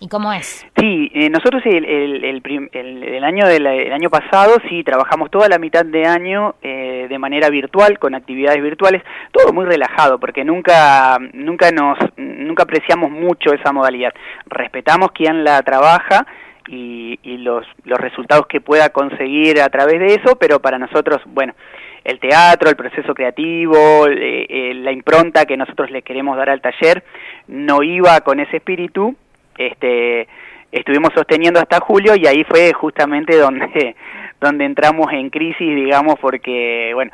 [0.00, 0.66] ¿Y cómo es?
[0.80, 2.24] Sí, eh, nosotros el, el,
[2.72, 7.06] el, el año del el año pasado sí trabajamos toda la mitad de año eh,
[7.06, 13.10] de manera virtual con actividades virtuales, todo muy relajado porque nunca nunca nos nunca apreciamos
[13.10, 14.14] mucho esa modalidad.
[14.46, 16.26] Respetamos quien la trabaja
[16.66, 21.20] y, y los los resultados que pueda conseguir a través de eso, pero para nosotros,
[21.26, 21.52] bueno,
[22.04, 27.04] el teatro, el proceso creativo, eh, la impronta que nosotros le queremos dar al taller,
[27.48, 29.14] no iba con ese espíritu,
[29.56, 30.26] este,
[30.72, 33.94] estuvimos sosteniendo hasta julio y ahí fue justamente donde,
[34.40, 37.12] donde entramos en crisis, digamos, porque, bueno,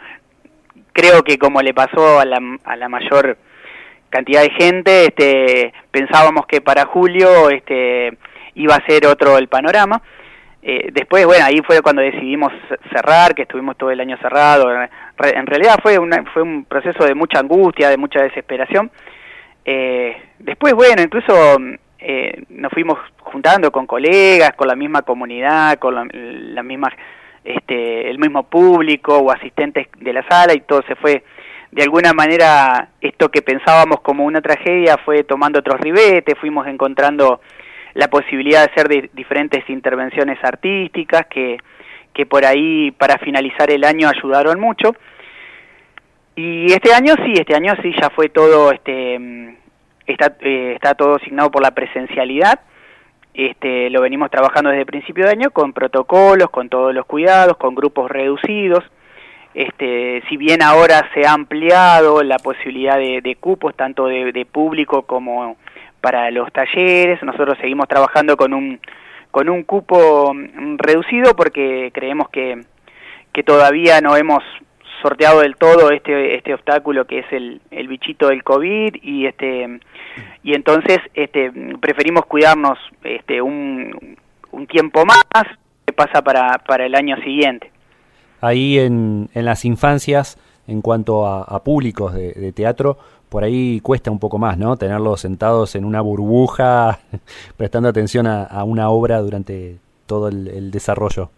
[0.93, 3.37] creo que como le pasó a la, a la mayor
[4.11, 8.17] cantidad de gente, este, pensábamos que para julio este,
[8.55, 10.03] iba a ser otro el panorama,
[10.61, 12.53] eh, después, bueno, ahí fue cuando decidimos
[12.93, 14.71] cerrar, que estuvimos todo el año cerrado.
[14.71, 18.91] En realidad fue, una, fue un proceso de mucha angustia, de mucha desesperación.
[19.65, 21.59] Eh, después, bueno, incluso
[21.99, 26.93] eh, nos fuimos juntando con colegas, con la misma comunidad, con la, la misma,
[27.45, 31.23] este, el mismo público o asistentes de la sala y todo se fue,
[31.71, 37.41] de alguna manera, esto que pensábamos como una tragedia fue tomando otros ribetes, fuimos encontrando
[37.99, 41.59] la posibilidad de hacer de diferentes intervenciones artísticas que,
[42.15, 44.95] que por ahí para finalizar el año ayudaron mucho.
[46.37, 49.57] Y este año sí, este año sí ya fue todo, este, mm,
[50.07, 52.61] está, eh, está todo asignado por la presencialidad.
[53.35, 57.57] Este, lo venimos trabajando desde el principio de año con protocolos, con todos los cuidados,
[57.57, 58.85] con grupos reducidos.
[59.55, 64.47] Este, si bien ahora se ha ampliado la posibilidad de, de cupos, tanto de, de
[64.47, 65.57] público como
[66.01, 68.81] para los talleres, nosotros seguimos trabajando con un,
[69.31, 72.61] con un cupo mm, reducido porque creemos que,
[73.33, 74.43] que todavía no hemos
[75.03, 79.79] sorteado del todo este este obstáculo que es el, el bichito del covid y este
[80.43, 84.17] y entonces este preferimos cuidarnos este un,
[84.51, 85.23] un tiempo más
[85.87, 87.71] que pasa para, para el año siguiente.
[88.41, 90.39] Ahí en, en las infancias
[90.69, 92.99] en cuanto a, públicos de, teatro
[93.29, 94.77] por ahí cuesta un poco más, ¿no?
[94.77, 96.99] Tenerlos sentados en una burbuja,
[97.57, 99.77] prestando atención a, una obra durante
[100.07, 101.31] todo el, desarrollo.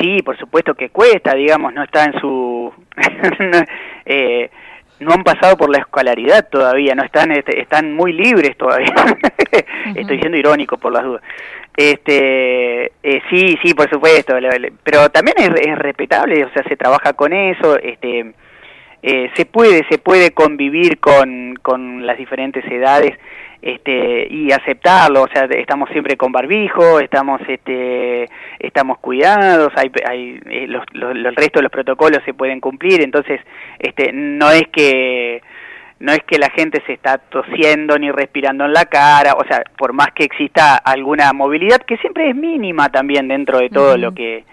[0.00, 2.72] Sí, por supuesto que cuesta, digamos, no está en su...
[4.06, 4.50] eh,
[5.00, 8.94] no han pasado por la escolaridad todavía, no están este, están muy libres todavía.
[9.94, 11.22] Estoy siendo irónico por las dudas.
[11.76, 14.34] Este, eh, sí, sí, por supuesto,
[14.84, 18.32] pero también es, es, respetable, o sea, se trabaja con eso, este,
[19.02, 23.18] eh, se puede se puede convivir con, con las diferentes edades
[23.60, 28.28] este y aceptarlo o sea estamos siempre con barbijo estamos este
[28.58, 33.40] estamos cuidados hay, hay eh, los, el resto de los protocolos se pueden cumplir entonces
[33.78, 35.42] este no es que
[36.02, 39.62] no es que la gente se está tosiendo ni respirando en la cara, o sea,
[39.78, 44.12] por más que exista alguna movilidad que siempre es mínima también dentro de todo lo
[44.12, 44.44] que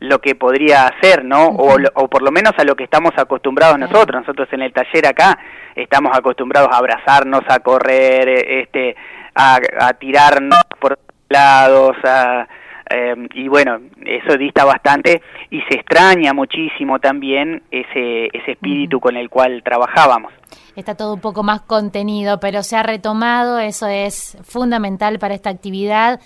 [0.00, 1.46] lo que podría hacer, ¿no?
[1.48, 4.22] o, o, por lo menos a lo que estamos acostumbrados nosotros.
[4.22, 5.38] Nosotros en el taller acá
[5.74, 8.96] estamos acostumbrados a abrazarnos, a correr, eh, este,
[9.34, 12.46] a, a tirarnos por lados, a,
[12.90, 15.20] eh, y bueno, eso dista bastante
[15.50, 20.32] y se extraña muchísimo también ese, ese espíritu con el cual trabajábamos.
[20.74, 25.50] Está todo un poco más contenido, pero se ha retomado, eso es fundamental para esta
[25.50, 26.20] actividad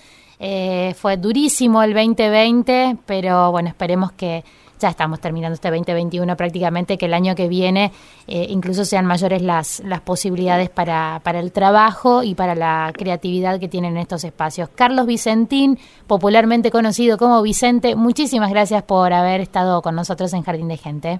[0.45, 4.43] eh, fue durísimo el 2020, pero bueno, esperemos que
[4.77, 7.93] ya estamos terminando este 2021 prácticamente, que el año que viene
[8.27, 13.57] eh, incluso sean mayores las, las posibilidades para, para el trabajo y para la creatividad
[13.57, 14.67] que tienen estos espacios.
[14.75, 20.67] Carlos Vicentín, popularmente conocido como Vicente, muchísimas gracias por haber estado con nosotros en Jardín
[20.67, 21.19] de Gente.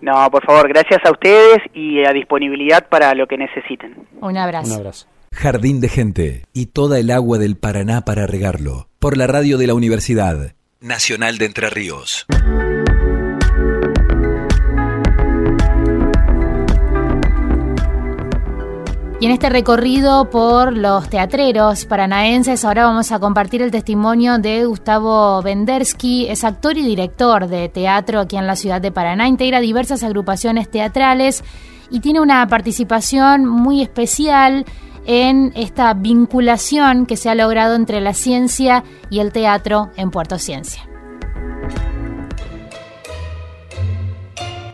[0.00, 4.06] No, por favor, gracias a ustedes y a disponibilidad para lo que necesiten.
[4.22, 4.72] Un abrazo.
[4.72, 5.13] Un abrazo.
[5.34, 8.88] Jardín de Gente y toda el agua del Paraná para regarlo.
[8.98, 12.26] Por la radio de la Universidad Nacional de Entre Ríos.
[19.20, 24.64] Y en este recorrido por los teatreros paranaenses, ahora vamos a compartir el testimonio de
[24.66, 29.60] Gustavo Vendersky, es actor y director de teatro aquí en la ciudad de Paraná, integra
[29.60, 31.42] diversas agrupaciones teatrales
[31.90, 34.66] y tiene una participación muy especial
[35.06, 40.38] en esta vinculación que se ha logrado entre la ciencia y el teatro en Puerto
[40.38, 40.88] Ciencia.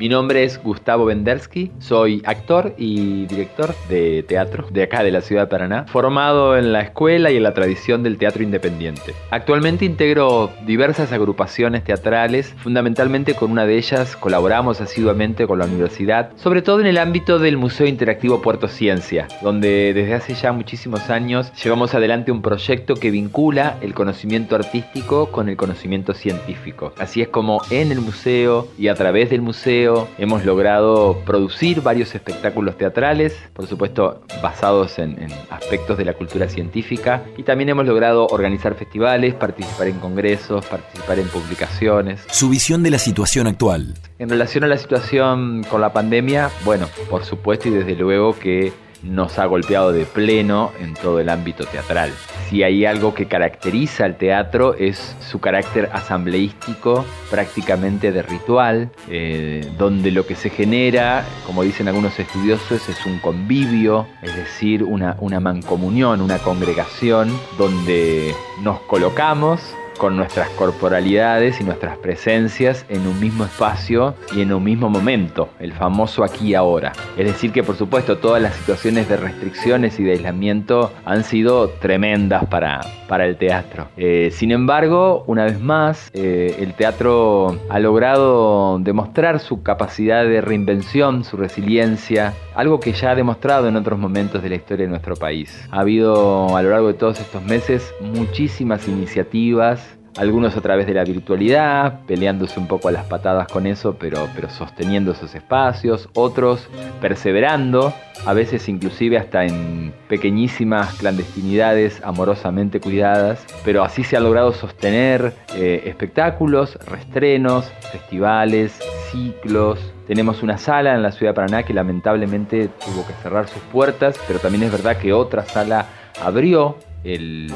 [0.01, 5.21] Mi nombre es Gustavo Vendersky, soy actor y director de teatro de acá de la
[5.21, 9.13] ciudad de Paraná, formado en la escuela y en la tradición del teatro independiente.
[9.31, 16.31] Actualmente integro diversas agrupaciones teatrales, fundamentalmente con una de ellas colaboramos asiduamente con la universidad,
[16.37, 21.11] sobre todo en el ámbito del Museo Interactivo Puerto Ciencia, donde desde hace ya muchísimos
[21.11, 26.95] años llevamos adelante un proyecto que vincula el conocimiento artístico con el conocimiento científico.
[26.97, 32.15] Así es como en el museo y a través del museo hemos logrado producir varios
[32.15, 35.17] espectáculos teatrales, por supuesto basados en,
[35.51, 41.19] aspectos de la cultura científica, y también hemos logrado organizar festivales, participar en congresos, participar
[41.19, 42.21] en publicaciones.
[42.31, 43.95] Su visión de la situación actual.
[44.19, 48.73] En relación a la situación con la pandemia, bueno, por supuesto y desde luego que
[49.03, 52.11] nos ha golpeado de pleno en todo el ámbito teatral.
[52.49, 59.71] Si hay algo que caracteriza al teatro es su carácter asambleístico, prácticamente de ritual, eh,
[59.79, 65.17] donde lo que se genera, como dicen algunos estudiosos, es un convivio, es decir, una,
[65.21, 69.61] una mancomunión, una congregación, donde nos colocamos
[70.01, 75.51] con nuestras corporalidades y nuestras presencias en un mismo espacio y en un mismo momento,
[75.59, 76.93] el famoso aquí ahora.
[77.19, 81.69] Es decir, que por supuesto todas las situaciones de restricciones y de aislamiento han sido
[81.69, 83.89] tremendas para, para el teatro.
[83.99, 90.41] Eh, sin embargo, una vez más, eh, el teatro ha logrado demostrar su capacidad de
[90.41, 94.91] reinvención, su resiliencia, algo que ya ha demostrado en otros momentos de la historia de
[94.91, 95.69] nuestro país.
[95.71, 99.90] Ha habido a lo largo de todos estos meses muchísimas iniciativas
[100.21, 104.29] algunos a través de la virtualidad, peleándose un poco a las patadas con eso, pero,
[104.35, 106.69] pero sosteniendo esos espacios, otros
[107.01, 107.95] perseverando,
[108.27, 115.33] a veces inclusive hasta en pequeñísimas clandestinidades amorosamente cuidadas, pero así se ha logrado sostener
[115.57, 118.79] eh, espectáculos, restrenos, festivales,
[119.11, 119.81] ciclos.
[120.07, 124.21] Tenemos una sala en la ciudad de Paraná que lamentablemente tuvo que cerrar sus puertas,
[124.27, 125.87] pero también es verdad que otra sala
[126.23, 126.77] abrió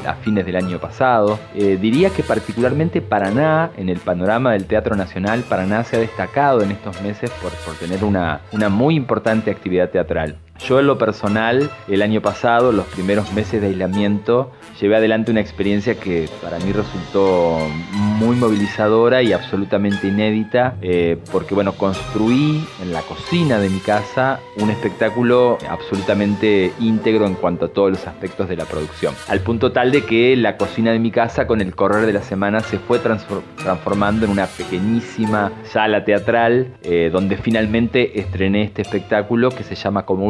[0.05, 1.39] a fines del año pasado.
[1.53, 6.61] Eh, diría que particularmente Paraná, en el panorama del Teatro Nacional, Paraná se ha destacado
[6.61, 10.37] en estos meses por, por tener una, una muy importante actividad teatral.
[10.59, 15.41] Yo en lo personal, el año pasado, los primeros meses de aislamiento, llevé adelante una
[15.41, 17.59] experiencia que para mí resultó
[17.91, 24.39] muy movilizadora y absolutamente inédita, eh, porque bueno, construí en la cocina de mi casa
[24.57, 29.13] un espectáculo absolutamente íntegro en cuanto a todos los aspectos de la producción.
[29.27, 32.21] Al punto tal de que la cocina de mi casa con el correr de la
[32.21, 39.49] semana se fue transformando en una pequeñísima sala teatral eh, donde finalmente estrené este espectáculo
[39.49, 40.25] que se llama Como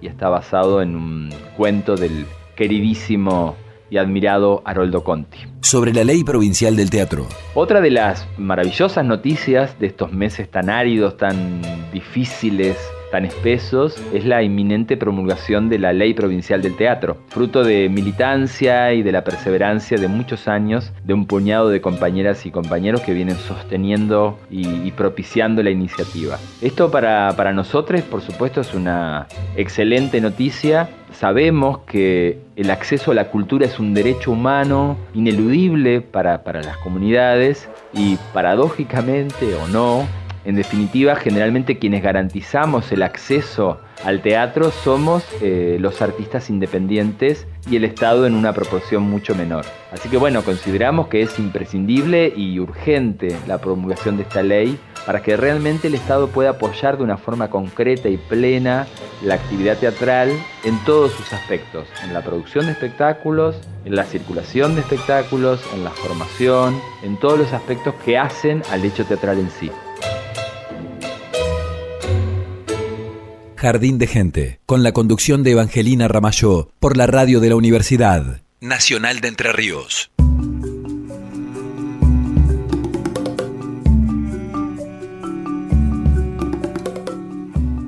[0.00, 3.56] y está basado en un cuento del queridísimo
[3.90, 5.38] y admirado Haroldo Conti.
[5.62, 7.26] Sobre la ley provincial del teatro.
[7.54, 11.60] Otra de las maravillosas noticias de estos meses tan áridos, tan
[11.92, 12.76] difíciles
[13.10, 18.92] tan espesos es la inminente promulgación de la Ley Provincial del Teatro, fruto de militancia
[18.92, 23.14] y de la perseverancia de muchos años de un puñado de compañeras y compañeros que
[23.14, 26.38] vienen sosteniendo y, propiciando la iniciativa.
[26.60, 33.14] Esto para, para nosotros, por supuesto, es una excelente noticia sabemos que el acceso a
[33.14, 40.06] la cultura es un derecho humano ineludible para, para, las comunidades y paradójicamente o no,
[40.48, 47.76] en definitiva, generalmente quienes garantizamos el acceso al teatro somos eh, los artistas independientes y
[47.76, 49.66] el Estado en una proporción mucho menor.
[49.92, 55.22] Así que bueno, consideramos que es imprescindible y urgente la promulgación de esta ley para
[55.22, 58.86] que realmente el Estado pueda apoyar de una forma concreta y plena
[59.22, 60.30] la actividad teatral
[60.64, 65.84] en todos sus aspectos, en la producción de espectáculos, en la circulación de espectáculos, en
[65.84, 69.70] la formación, en todos los aspectos que hacen al hecho teatral en sí.
[73.58, 78.40] Jardín de Gente, con la conducción de Evangelina Ramayó, por la radio de la Universidad
[78.60, 80.12] Nacional de Entre Ríos.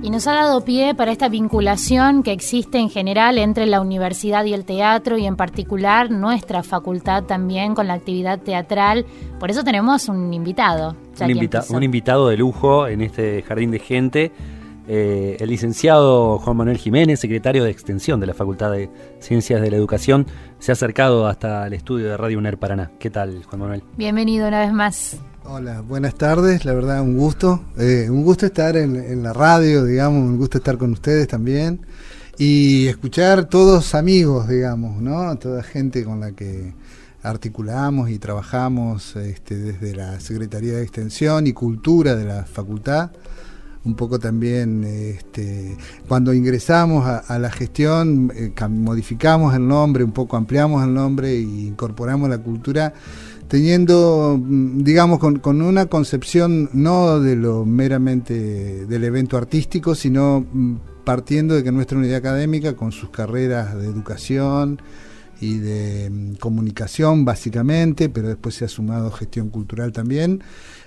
[0.02, 4.44] Y nos ha dado pie para esta vinculación que existe en general entre la universidad
[4.46, 9.06] y el teatro y en particular nuestra facultad también con la actividad teatral.
[9.38, 10.96] Por eso tenemos un invitado.
[11.20, 14.32] Un, un invitado de lujo en este Jardín de Gente
[14.93, 19.70] eh, el licenciado Juan Manuel Jiménez, secretario de Extensión de la Facultad de Ciencias de
[19.70, 20.26] la Educación,
[20.59, 22.91] se ha acercado hasta el estudio de Radio UNER Paraná.
[22.99, 23.84] ¿Qué tal, Juan Manuel?
[23.97, 25.16] Bienvenido una vez más.
[25.45, 30.24] Hola, buenas tardes, la verdad un gusto, eh, un gusto estar en, la radio, digamos,
[30.28, 31.86] un gusto estar con ustedes también
[32.36, 35.36] y escuchar todos amigos, digamos, ¿no?
[35.36, 36.74] Toda gente con la que
[37.22, 43.12] articulamos y trabajamos este, desde la Secretaría de Extensión y Cultura de la Facultad
[43.84, 45.76] un poco también este,
[46.06, 51.40] cuando ingresamos a, la gestión, eh, modificamos el nombre, un poco ampliamos el nombre e
[51.40, 52.92] incorporamos la cultura
[53.48, 60.46] teniendo, mm, digamos, con, con, una concepción no de lo meramente del evento artístico, sino
[60.52, 64.80] mm, partiendo de que nuestra unidad académica, con sus carreras de educación,
[65.41, 70.43] y de mm, comunicación básicamente, pero después se ha sumado gestión cultural también.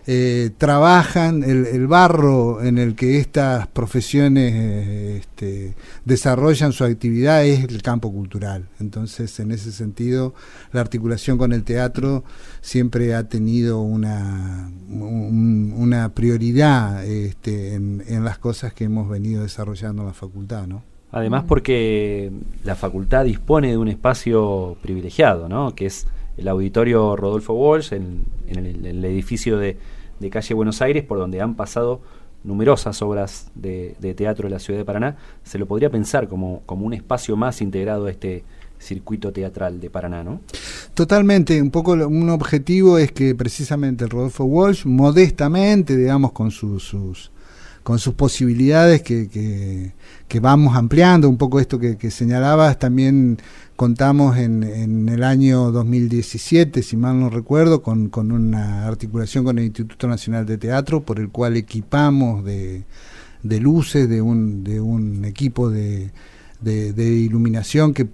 [0.05, 7.63] Eh, trabajan el, barro en el que estas profesiones eh, este, desarrollan su actividad es
[7.63, 8.67] el campo cultural.
[8.79, 10.33] Entonces, en ese sentido,
[10.73, 12.25] la articulación con el teatro
[12.61, 20.09] siempre ha tenido una, una prioridad este, en, las cosas que hemos venido desarrollando en
[20.09, 20.83] la facultad, ¿no?
[21.13, 22.31] Además porque
[22.63, 25.75] la facultad dispone de un espacio privilegiado, ¿no?
[25.75, 26.07] que es
[26.37, 29.77] el auditorio Rodolfo Walsh en, el, edificio de,
[30.31, 32.01] calle Buenos Aires, por donde han pasado
[32.43, 35.17] numerosas obras de, teatro de la ciudad de Paraná.
[35.43, 38.43] Se lo podría pensar como, como un espacio más integrado a este
[38.79, 40.41] circuito teatral de Paraná, ¿no?
[40.95, 47.31] Totalmente, un poco un objetivo es que precisamente Rodolfo Walsh, modestamente, digamos, con sus
[47.83, 49.27] con sus posibilidades que,
[50.27, 53.37] que, vamos ampliando, un poco esto que, señalabas, también
[53.75, 59.59] contamos en, en, el año 2017, si mal no recuerdo, con, con una articulación con
[59.59, 62.83] el Instituto Nacional de Teatro, por el cual equipamos de,
[63.43, 66.11] de luces, de un, de un equipo de
[66.63, 68.07] de, iluminación que,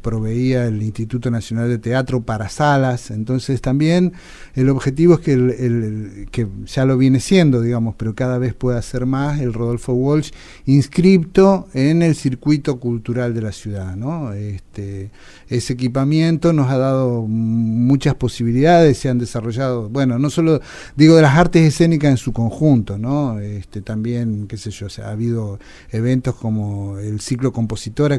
[0.00, 3.10] proveía el Instituto Nacional de Teatro para salas.
[3.10, 4.12] Entonces también
[4.54, 9.06] el objetivo es que, que ya lo viene siendo, digamos, pero cada vez pueda ser
[9.06, 10.30] más el Rodolfo Walsh
[10.64, 13.96] inscripto en el circuito cultural de la ciudad.
[14.36, 15.10] Este,
[15.48, 20.60] ese equipamiento nos ha dado muchas posibilidades, se han desarrollado, bueno, no solo
[20.96, 23.38] digo de las artes escénicas en su conjunto, ¿no?
[23.40, 25.58] Este, también, qué sé yo, ha habido
[25.90, 27.52] eventos como el ciclo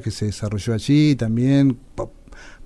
[0.02, 1.78] que se desarrolló allí, también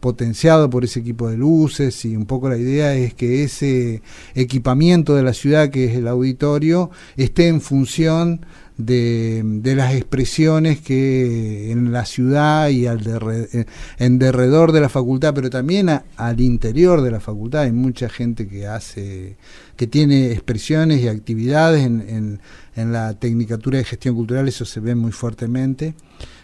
[0.01, 4.01] potenciado por ese equipo de luces y un poco la idea es que ese
[4.33, 8.45] equipamiento de la ciudad que es el auditorio esté en función
[8.77, 13.65] de, de, las expresiones que en la ciudad y al eh,
[13.99, 18.47] en derredor de la facultad, pero también al interior de la facultad hay mucha gente
[18.47, 19.37] que hace,
[19.75, 22.39] que tiene expresiones y actividades en, en,
[22.75, 25.93] en la Tecnicatura de Gestión Cultural, eso se ve muy fuertemente.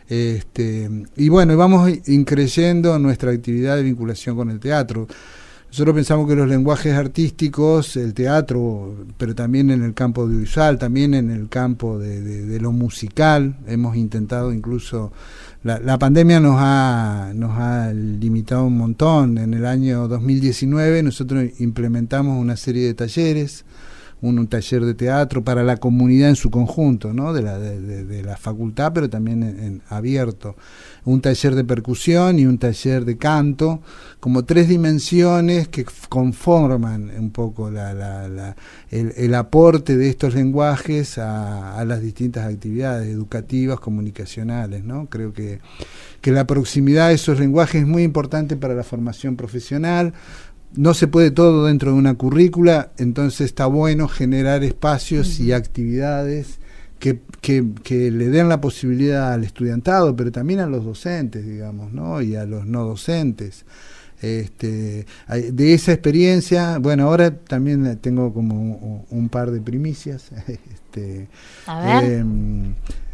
[0.09, 5.07] Este, y bueno, vamos increyendo nuestra actividad de vinculación con el teatro.
[5.69, 11.13] Nosotros pensamos que los lenguajes artísticos, el teatro, pero también en el campo audiovisual, también
[11.13, 15.11] en el campo de, lo musical, hemos intentado incluso,
[15.63, 19.37] la, la, pandemia nos ha, nos ha limitado un montón.
[19.37, 23.65] En el año 2019 nosotros implementamos una serie de talleres
[24.21, 27.33] un, taller de teatro para la comunidad en su conjunto, ¿no?
[27.33, 30.55] de, la, de, la facultad, pero también en, abierto.
[31.05, 33.81] Un taller de percusión y un taller de canto,
[34.19, 38.55] como tres dimensiones que conforman un poco la, la,
[38.89, 44.83] el, aporte de estos lenguajes a, a, las distintas actividades educativas, comunicacionales.
[44.83, 45.07] ¿no?
[45.07, 45.59] Creo que,
[46.21, 50.13] que la proximidad de esos lenguajes es muy importante para la formación profesional,
[50.75, 56.59] no se puede todo dentro de una currícula, entonces está bueno generar espacios y actividades
[56.99, 62.21] que, que, le den la posibilidad al estudiantado, pero también a los docentes, digamos, ¿no?
[62.21, 63.65] y a los no docentes.
[64.19, 65.05] Este,
[65.51, 70.31] de esa experiencia, bueno, ahora también tengo como un, par de primicias.
[70.73, 71.27] Este,
[71.75, 72.73] em,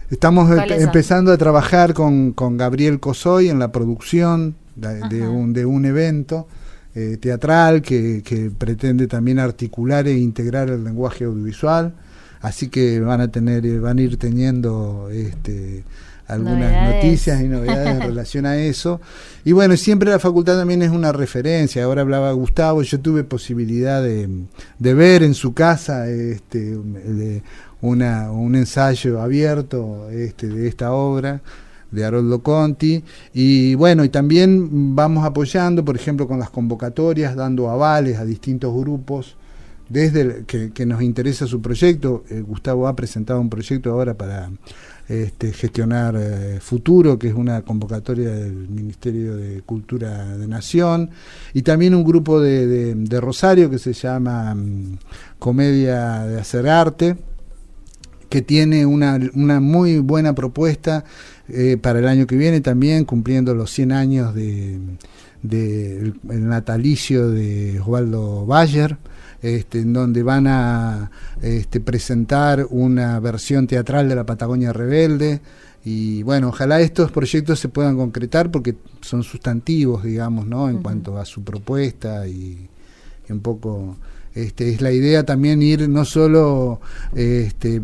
[0.10, 5.86] estamos empezando a trabajar con, con, Gabriel Cosoy en la producción de, un, de un
[5.86, 6.48] evento
[6.96, 11.94] eh, teatral que, que, pretende también articular e integrar el lenguaje audiovisual.
[12.42, 15.84] Así que van a tener, eh, van a ir teniendo este,
[16.28, 19.02] algunas noticias y novedades en relación a eso.
[19.44, 21.84] Y bueno, siempre la facultad también es una referencia.
[21.84, 24.30] Ahora hablaba Gustavo, yo tuve posibilidad de,
[24.78, 26.78] de ver en su casa este,
[27.82, 31.42] una, un ensayo abierto este, de esta obra
[31.94, 33.04] de Haroldo Conti.
[33.34, 38.74] Y bueno, y también vamos apoyando, por ejemplo, con las convocatorias, dando avales a distintos
[38.76, 39.38] grupos.
[39.90, 44.50] Desde que, nos interesa su proyecto, eh, Gustavo ha presentado un proyecto ahora para
[45.08, 51.12] este, gestionar eh, futuro, que es una convocatoria del Ministerio de Cultura de Nación,
[51.54, 54.98] y también un grupo de, Rosario que se llama mm,
[55.38, 57.18] Comedia de Hacer Arte,
[58.30, 61.04] que tiene una, una muy buena propuesta
[61.50, 64.80] eh, para el año que viene también, cumpliendo los 100 años de,
[65.52, 66.14] el,
[66.48, 68.98] natalicio de Osvaldo Bayer,
[69.42, 75.42] este, en donde van a este, presentar una versión teatral de la Patagonia Rebelde.
[75.84, 80.70] Y bueno, ojalá estos proyectos se puedan concretar porque son sustantivos, digamos, ¿no?
[80.70, 82.70] En cuanto a su propuesta y
[83.30, 83.98] un poco
[84.36, 86.82] este, es la idea también ir no solo
[87.16, 87.82] este,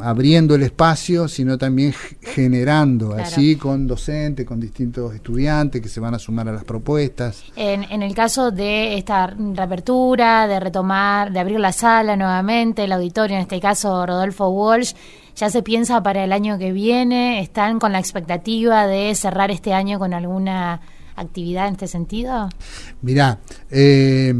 [0.00, 6.14] abriendo el espacio, sino también generando, así con docentes, con distintos estudiantes que se van
[6.14, 7.44] a sumar a las propuestas.
[7.56, 12.92] En, en el caso de esta reapertura, de retomar, de abrir la sala nuevamente, el
[12.92, 14.94] auditorio, en este caso Rodolfo Walsh,
[15.36, 19.74] ya se piensa para el año que viene, están con la expectativa de cerrar este
[19.74, 20.80] año con alguna
[21.16, 22.48] actividad en este sentido?
[23.02, 23.38] Mirá,
[23.70, 24.32] eh,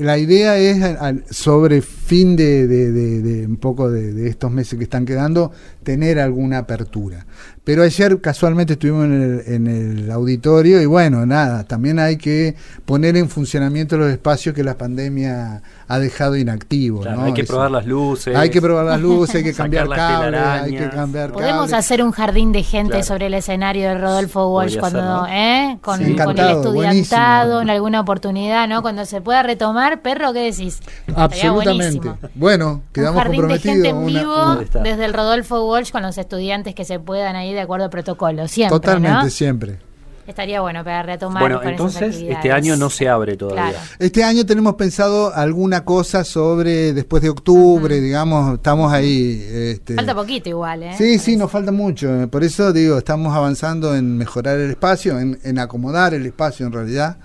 [0.00, 0.96] la idea es
[1.30, 5.52] sobre fin de, un poco de, estos meses que están quedando,
[5.82, 7.26] tener alguna apertura.
[7.64, 12.54] Pero ayer casualmente estuvimos en el, en el auditorio y bueno, nada, también hay que
[12.84, 17.06] poner en funcionamiento los espacios que la pandemia ha dejado inactivos.
[17.06, 18.36] Hay que probar las luces.
[18.36, 22.12] Hay que probar las luces, hay que cambiar cables, hay que cambiar Podemos hacer un
[22.12, 25.78] jardín de gente sobre el escenario de Rodolfo Walsh cuando, ¿eh?
[25.80, 28.82] con, el estudiantado en alguna oportunidad, ¿no?
[28.82, 30.80] Cuando se pueda retomar, perro, ¿qué decís?
[31.14, 32.10] Absolutamente.
[32.34, 36.74] Bueno, quedamos un jardín de gente en vivo desde el Rodolfo Walsh con los estudiantes
[36.74, 38.78] que se puedan ir de acuerdo al protocolo, siempre.
[38.78, 39.78] Totalmente, siempre.
[40.26, 41.42] Estaría bueno para retomar.
[41.42, 43.78] Bueno, entonces este año no se abre todavía.
[43.98, 49.46] Este año tenemos pensado alguna cosa sobre después de octubre, digamos, estamos ahí.
[49.52, 49.94] Este...
[49.94, 50.94] Falta poquito igual, ¿eh?
[50.96, 52.28] Sí, sí, nos falta mucho.
[52.30, 56.72] Por eso digo, estamos avanzando en mejorar el espacio, en, en acomodar el espacio en
[56.72, 57.18] realidad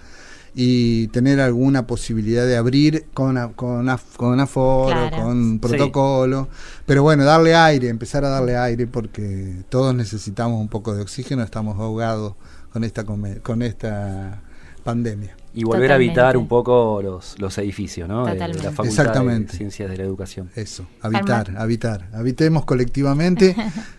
[0.56, 6.47] y tener alguna posibilidad de abrir con, con, con aforo, con protocolo.
[6.86, 11.43] Pero bueno, darle aire, empezar a darle aire porque todos necesitamos un poco de oxígeno,
[11.43, 12.36] estamos ahogados
[12.72, 14.41] con esta, con esta
[14.84, 15.36] pandemia.
[15.54, 18.26] Y volver a habitar un poco los, los edificios, ¿no?
[18.26, 20.50] De, la Facultad de Ciencias de la Educación.
[20.56, 22.08] Eso, habitar, habitar.
[22.14, 23.56] Habitemos colectivamente,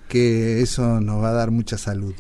[0.09, 2.15] que eso nos va a dar mucha salud.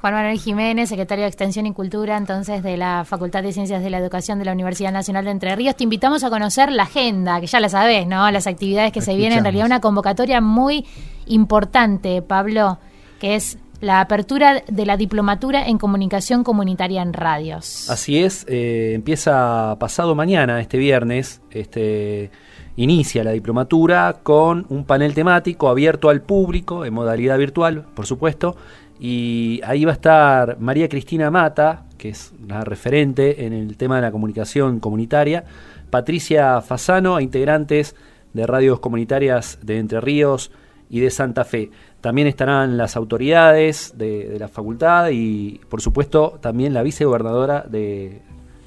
[0.00, 3.90] Juan Manuel Jiménez, secretario de Extensión y Cultura, entonces de la Facultad de Ciencias de
[3.90, 5.76] la Educación de la Universidad Nacional de Entre Ríos.
[5.76, 8.30] Te invitamos a conocer la agenda, que ya la sabes, ¿no?
[8.30, 9.38] Las actividades que se vienen.
[9.38, 10.86] En realidad, una convocatoria muy
[11.26, 12.78] importante, Pablo,
[13.18, 17.90] que es la apertura de la diplomatura en comunicación comunitaria en radios.
[17.90, 22.30] Así es, eh, empieza pasado mañana, este viernes, este
[22.76, 28.56] inicia la diplomatura con un panel temático abierto al público en modalidad virtual, por supuesto,
[29.00, 33.96] y ahí va a estar María Cristina Mata, que es la referente en el tema
[33.96, 35.44] de la comunicación comunitaria,
[35.88, 37.96] Patricia Fasano, integrantes
[38.34, 40.50] de radios comunitarias de Entre Ríos
[40.90, 41.70] y de Santa Fe.
[42.02, 48.20] También estarán las autoridades de, la facultad y, por supuesto, también la vicegobernadora de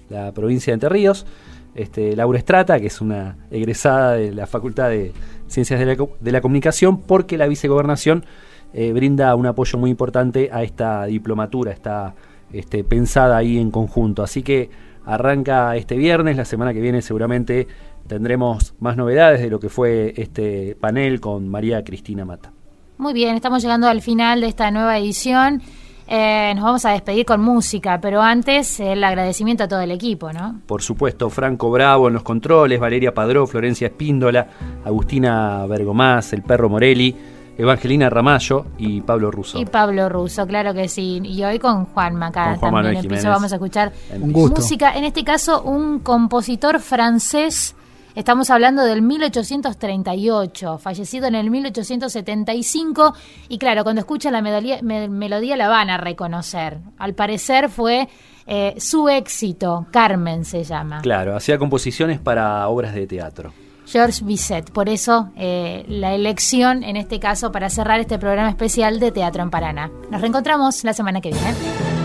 [0.09, 1.27] la provincia de Entre Ríos,
[1.75, 5.13] este, Laura Estrata, que es una egresada de la Facultad de
[5.47, 8.25] Ciencias de la Comunicación, porque la vicegobernación
[8.74, 12.15] eh, brinda un apoyo muy importante a esta diplomatura, está
[12.51, 14.24] este, pensada ahí en conjunto.
[14.24, 14.69] Así que
[15.05, 17.67] arranca este viernes, la semana que viene seguramente
[18.07, 22.51] tendremos más novedades de lo que fue este panel con María Cristina Mata.
[22.97, 25.61] Muy bien, estamos llegando al final de esta nueva edición.
[26.07, 30.34] Eh, nos vamos a despedir con música, pero antes el agradecimiento a todo el equipo,
[30.34, 30.59] ¿no?
[30.65, 34.47] Por supuesto, Franco Bravo en los controles, Valeria Padró, Florencia Espíndola,
[34.84, 37.15] Agustina Bergomás, el perro Morelli.
[37.58, 39.60] Evangelina Ramallo y Pablo Russo.
[39.60, 41.22] Y Pablo Russo, claro que sí.
[41.24, 42.97] Y hoy con Juan Macá también.
[42.97, 44.95] En piso vamos a escuchar música.
[44.95, 47.76] En este caso, un compositor francés.
[48.16, 53.16] Estamos hablando del 1838, fallecido en el 1875.
[53.49, 56.80] Y claro, cuando escuchan la melodía, la van a reconocer.
[56.99, 58.08] Al parecer fue
[58.45, 61.01] eh, su éxito, Carmen se llama.
[61.01, 63.51] Claro, hacía composiciones para obras de teatro.
[63.94, 64.72] George Bizet.
[64.72, 69.44] Por eso eh, la elección, en este caso, para cerrar este programa especial de Teatro
[69.44, 69.91] en Paraná.
[70.10, 72.03] Nos reencontramos la semana que viene.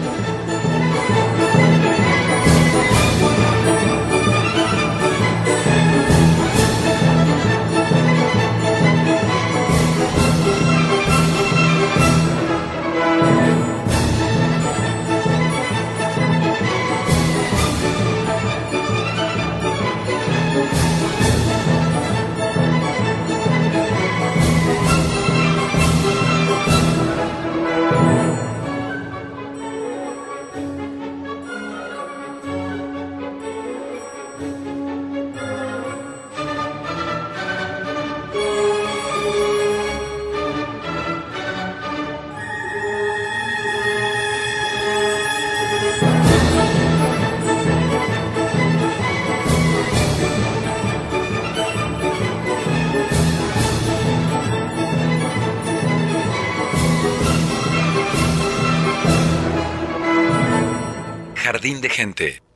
[61.81, 62.48] De gente.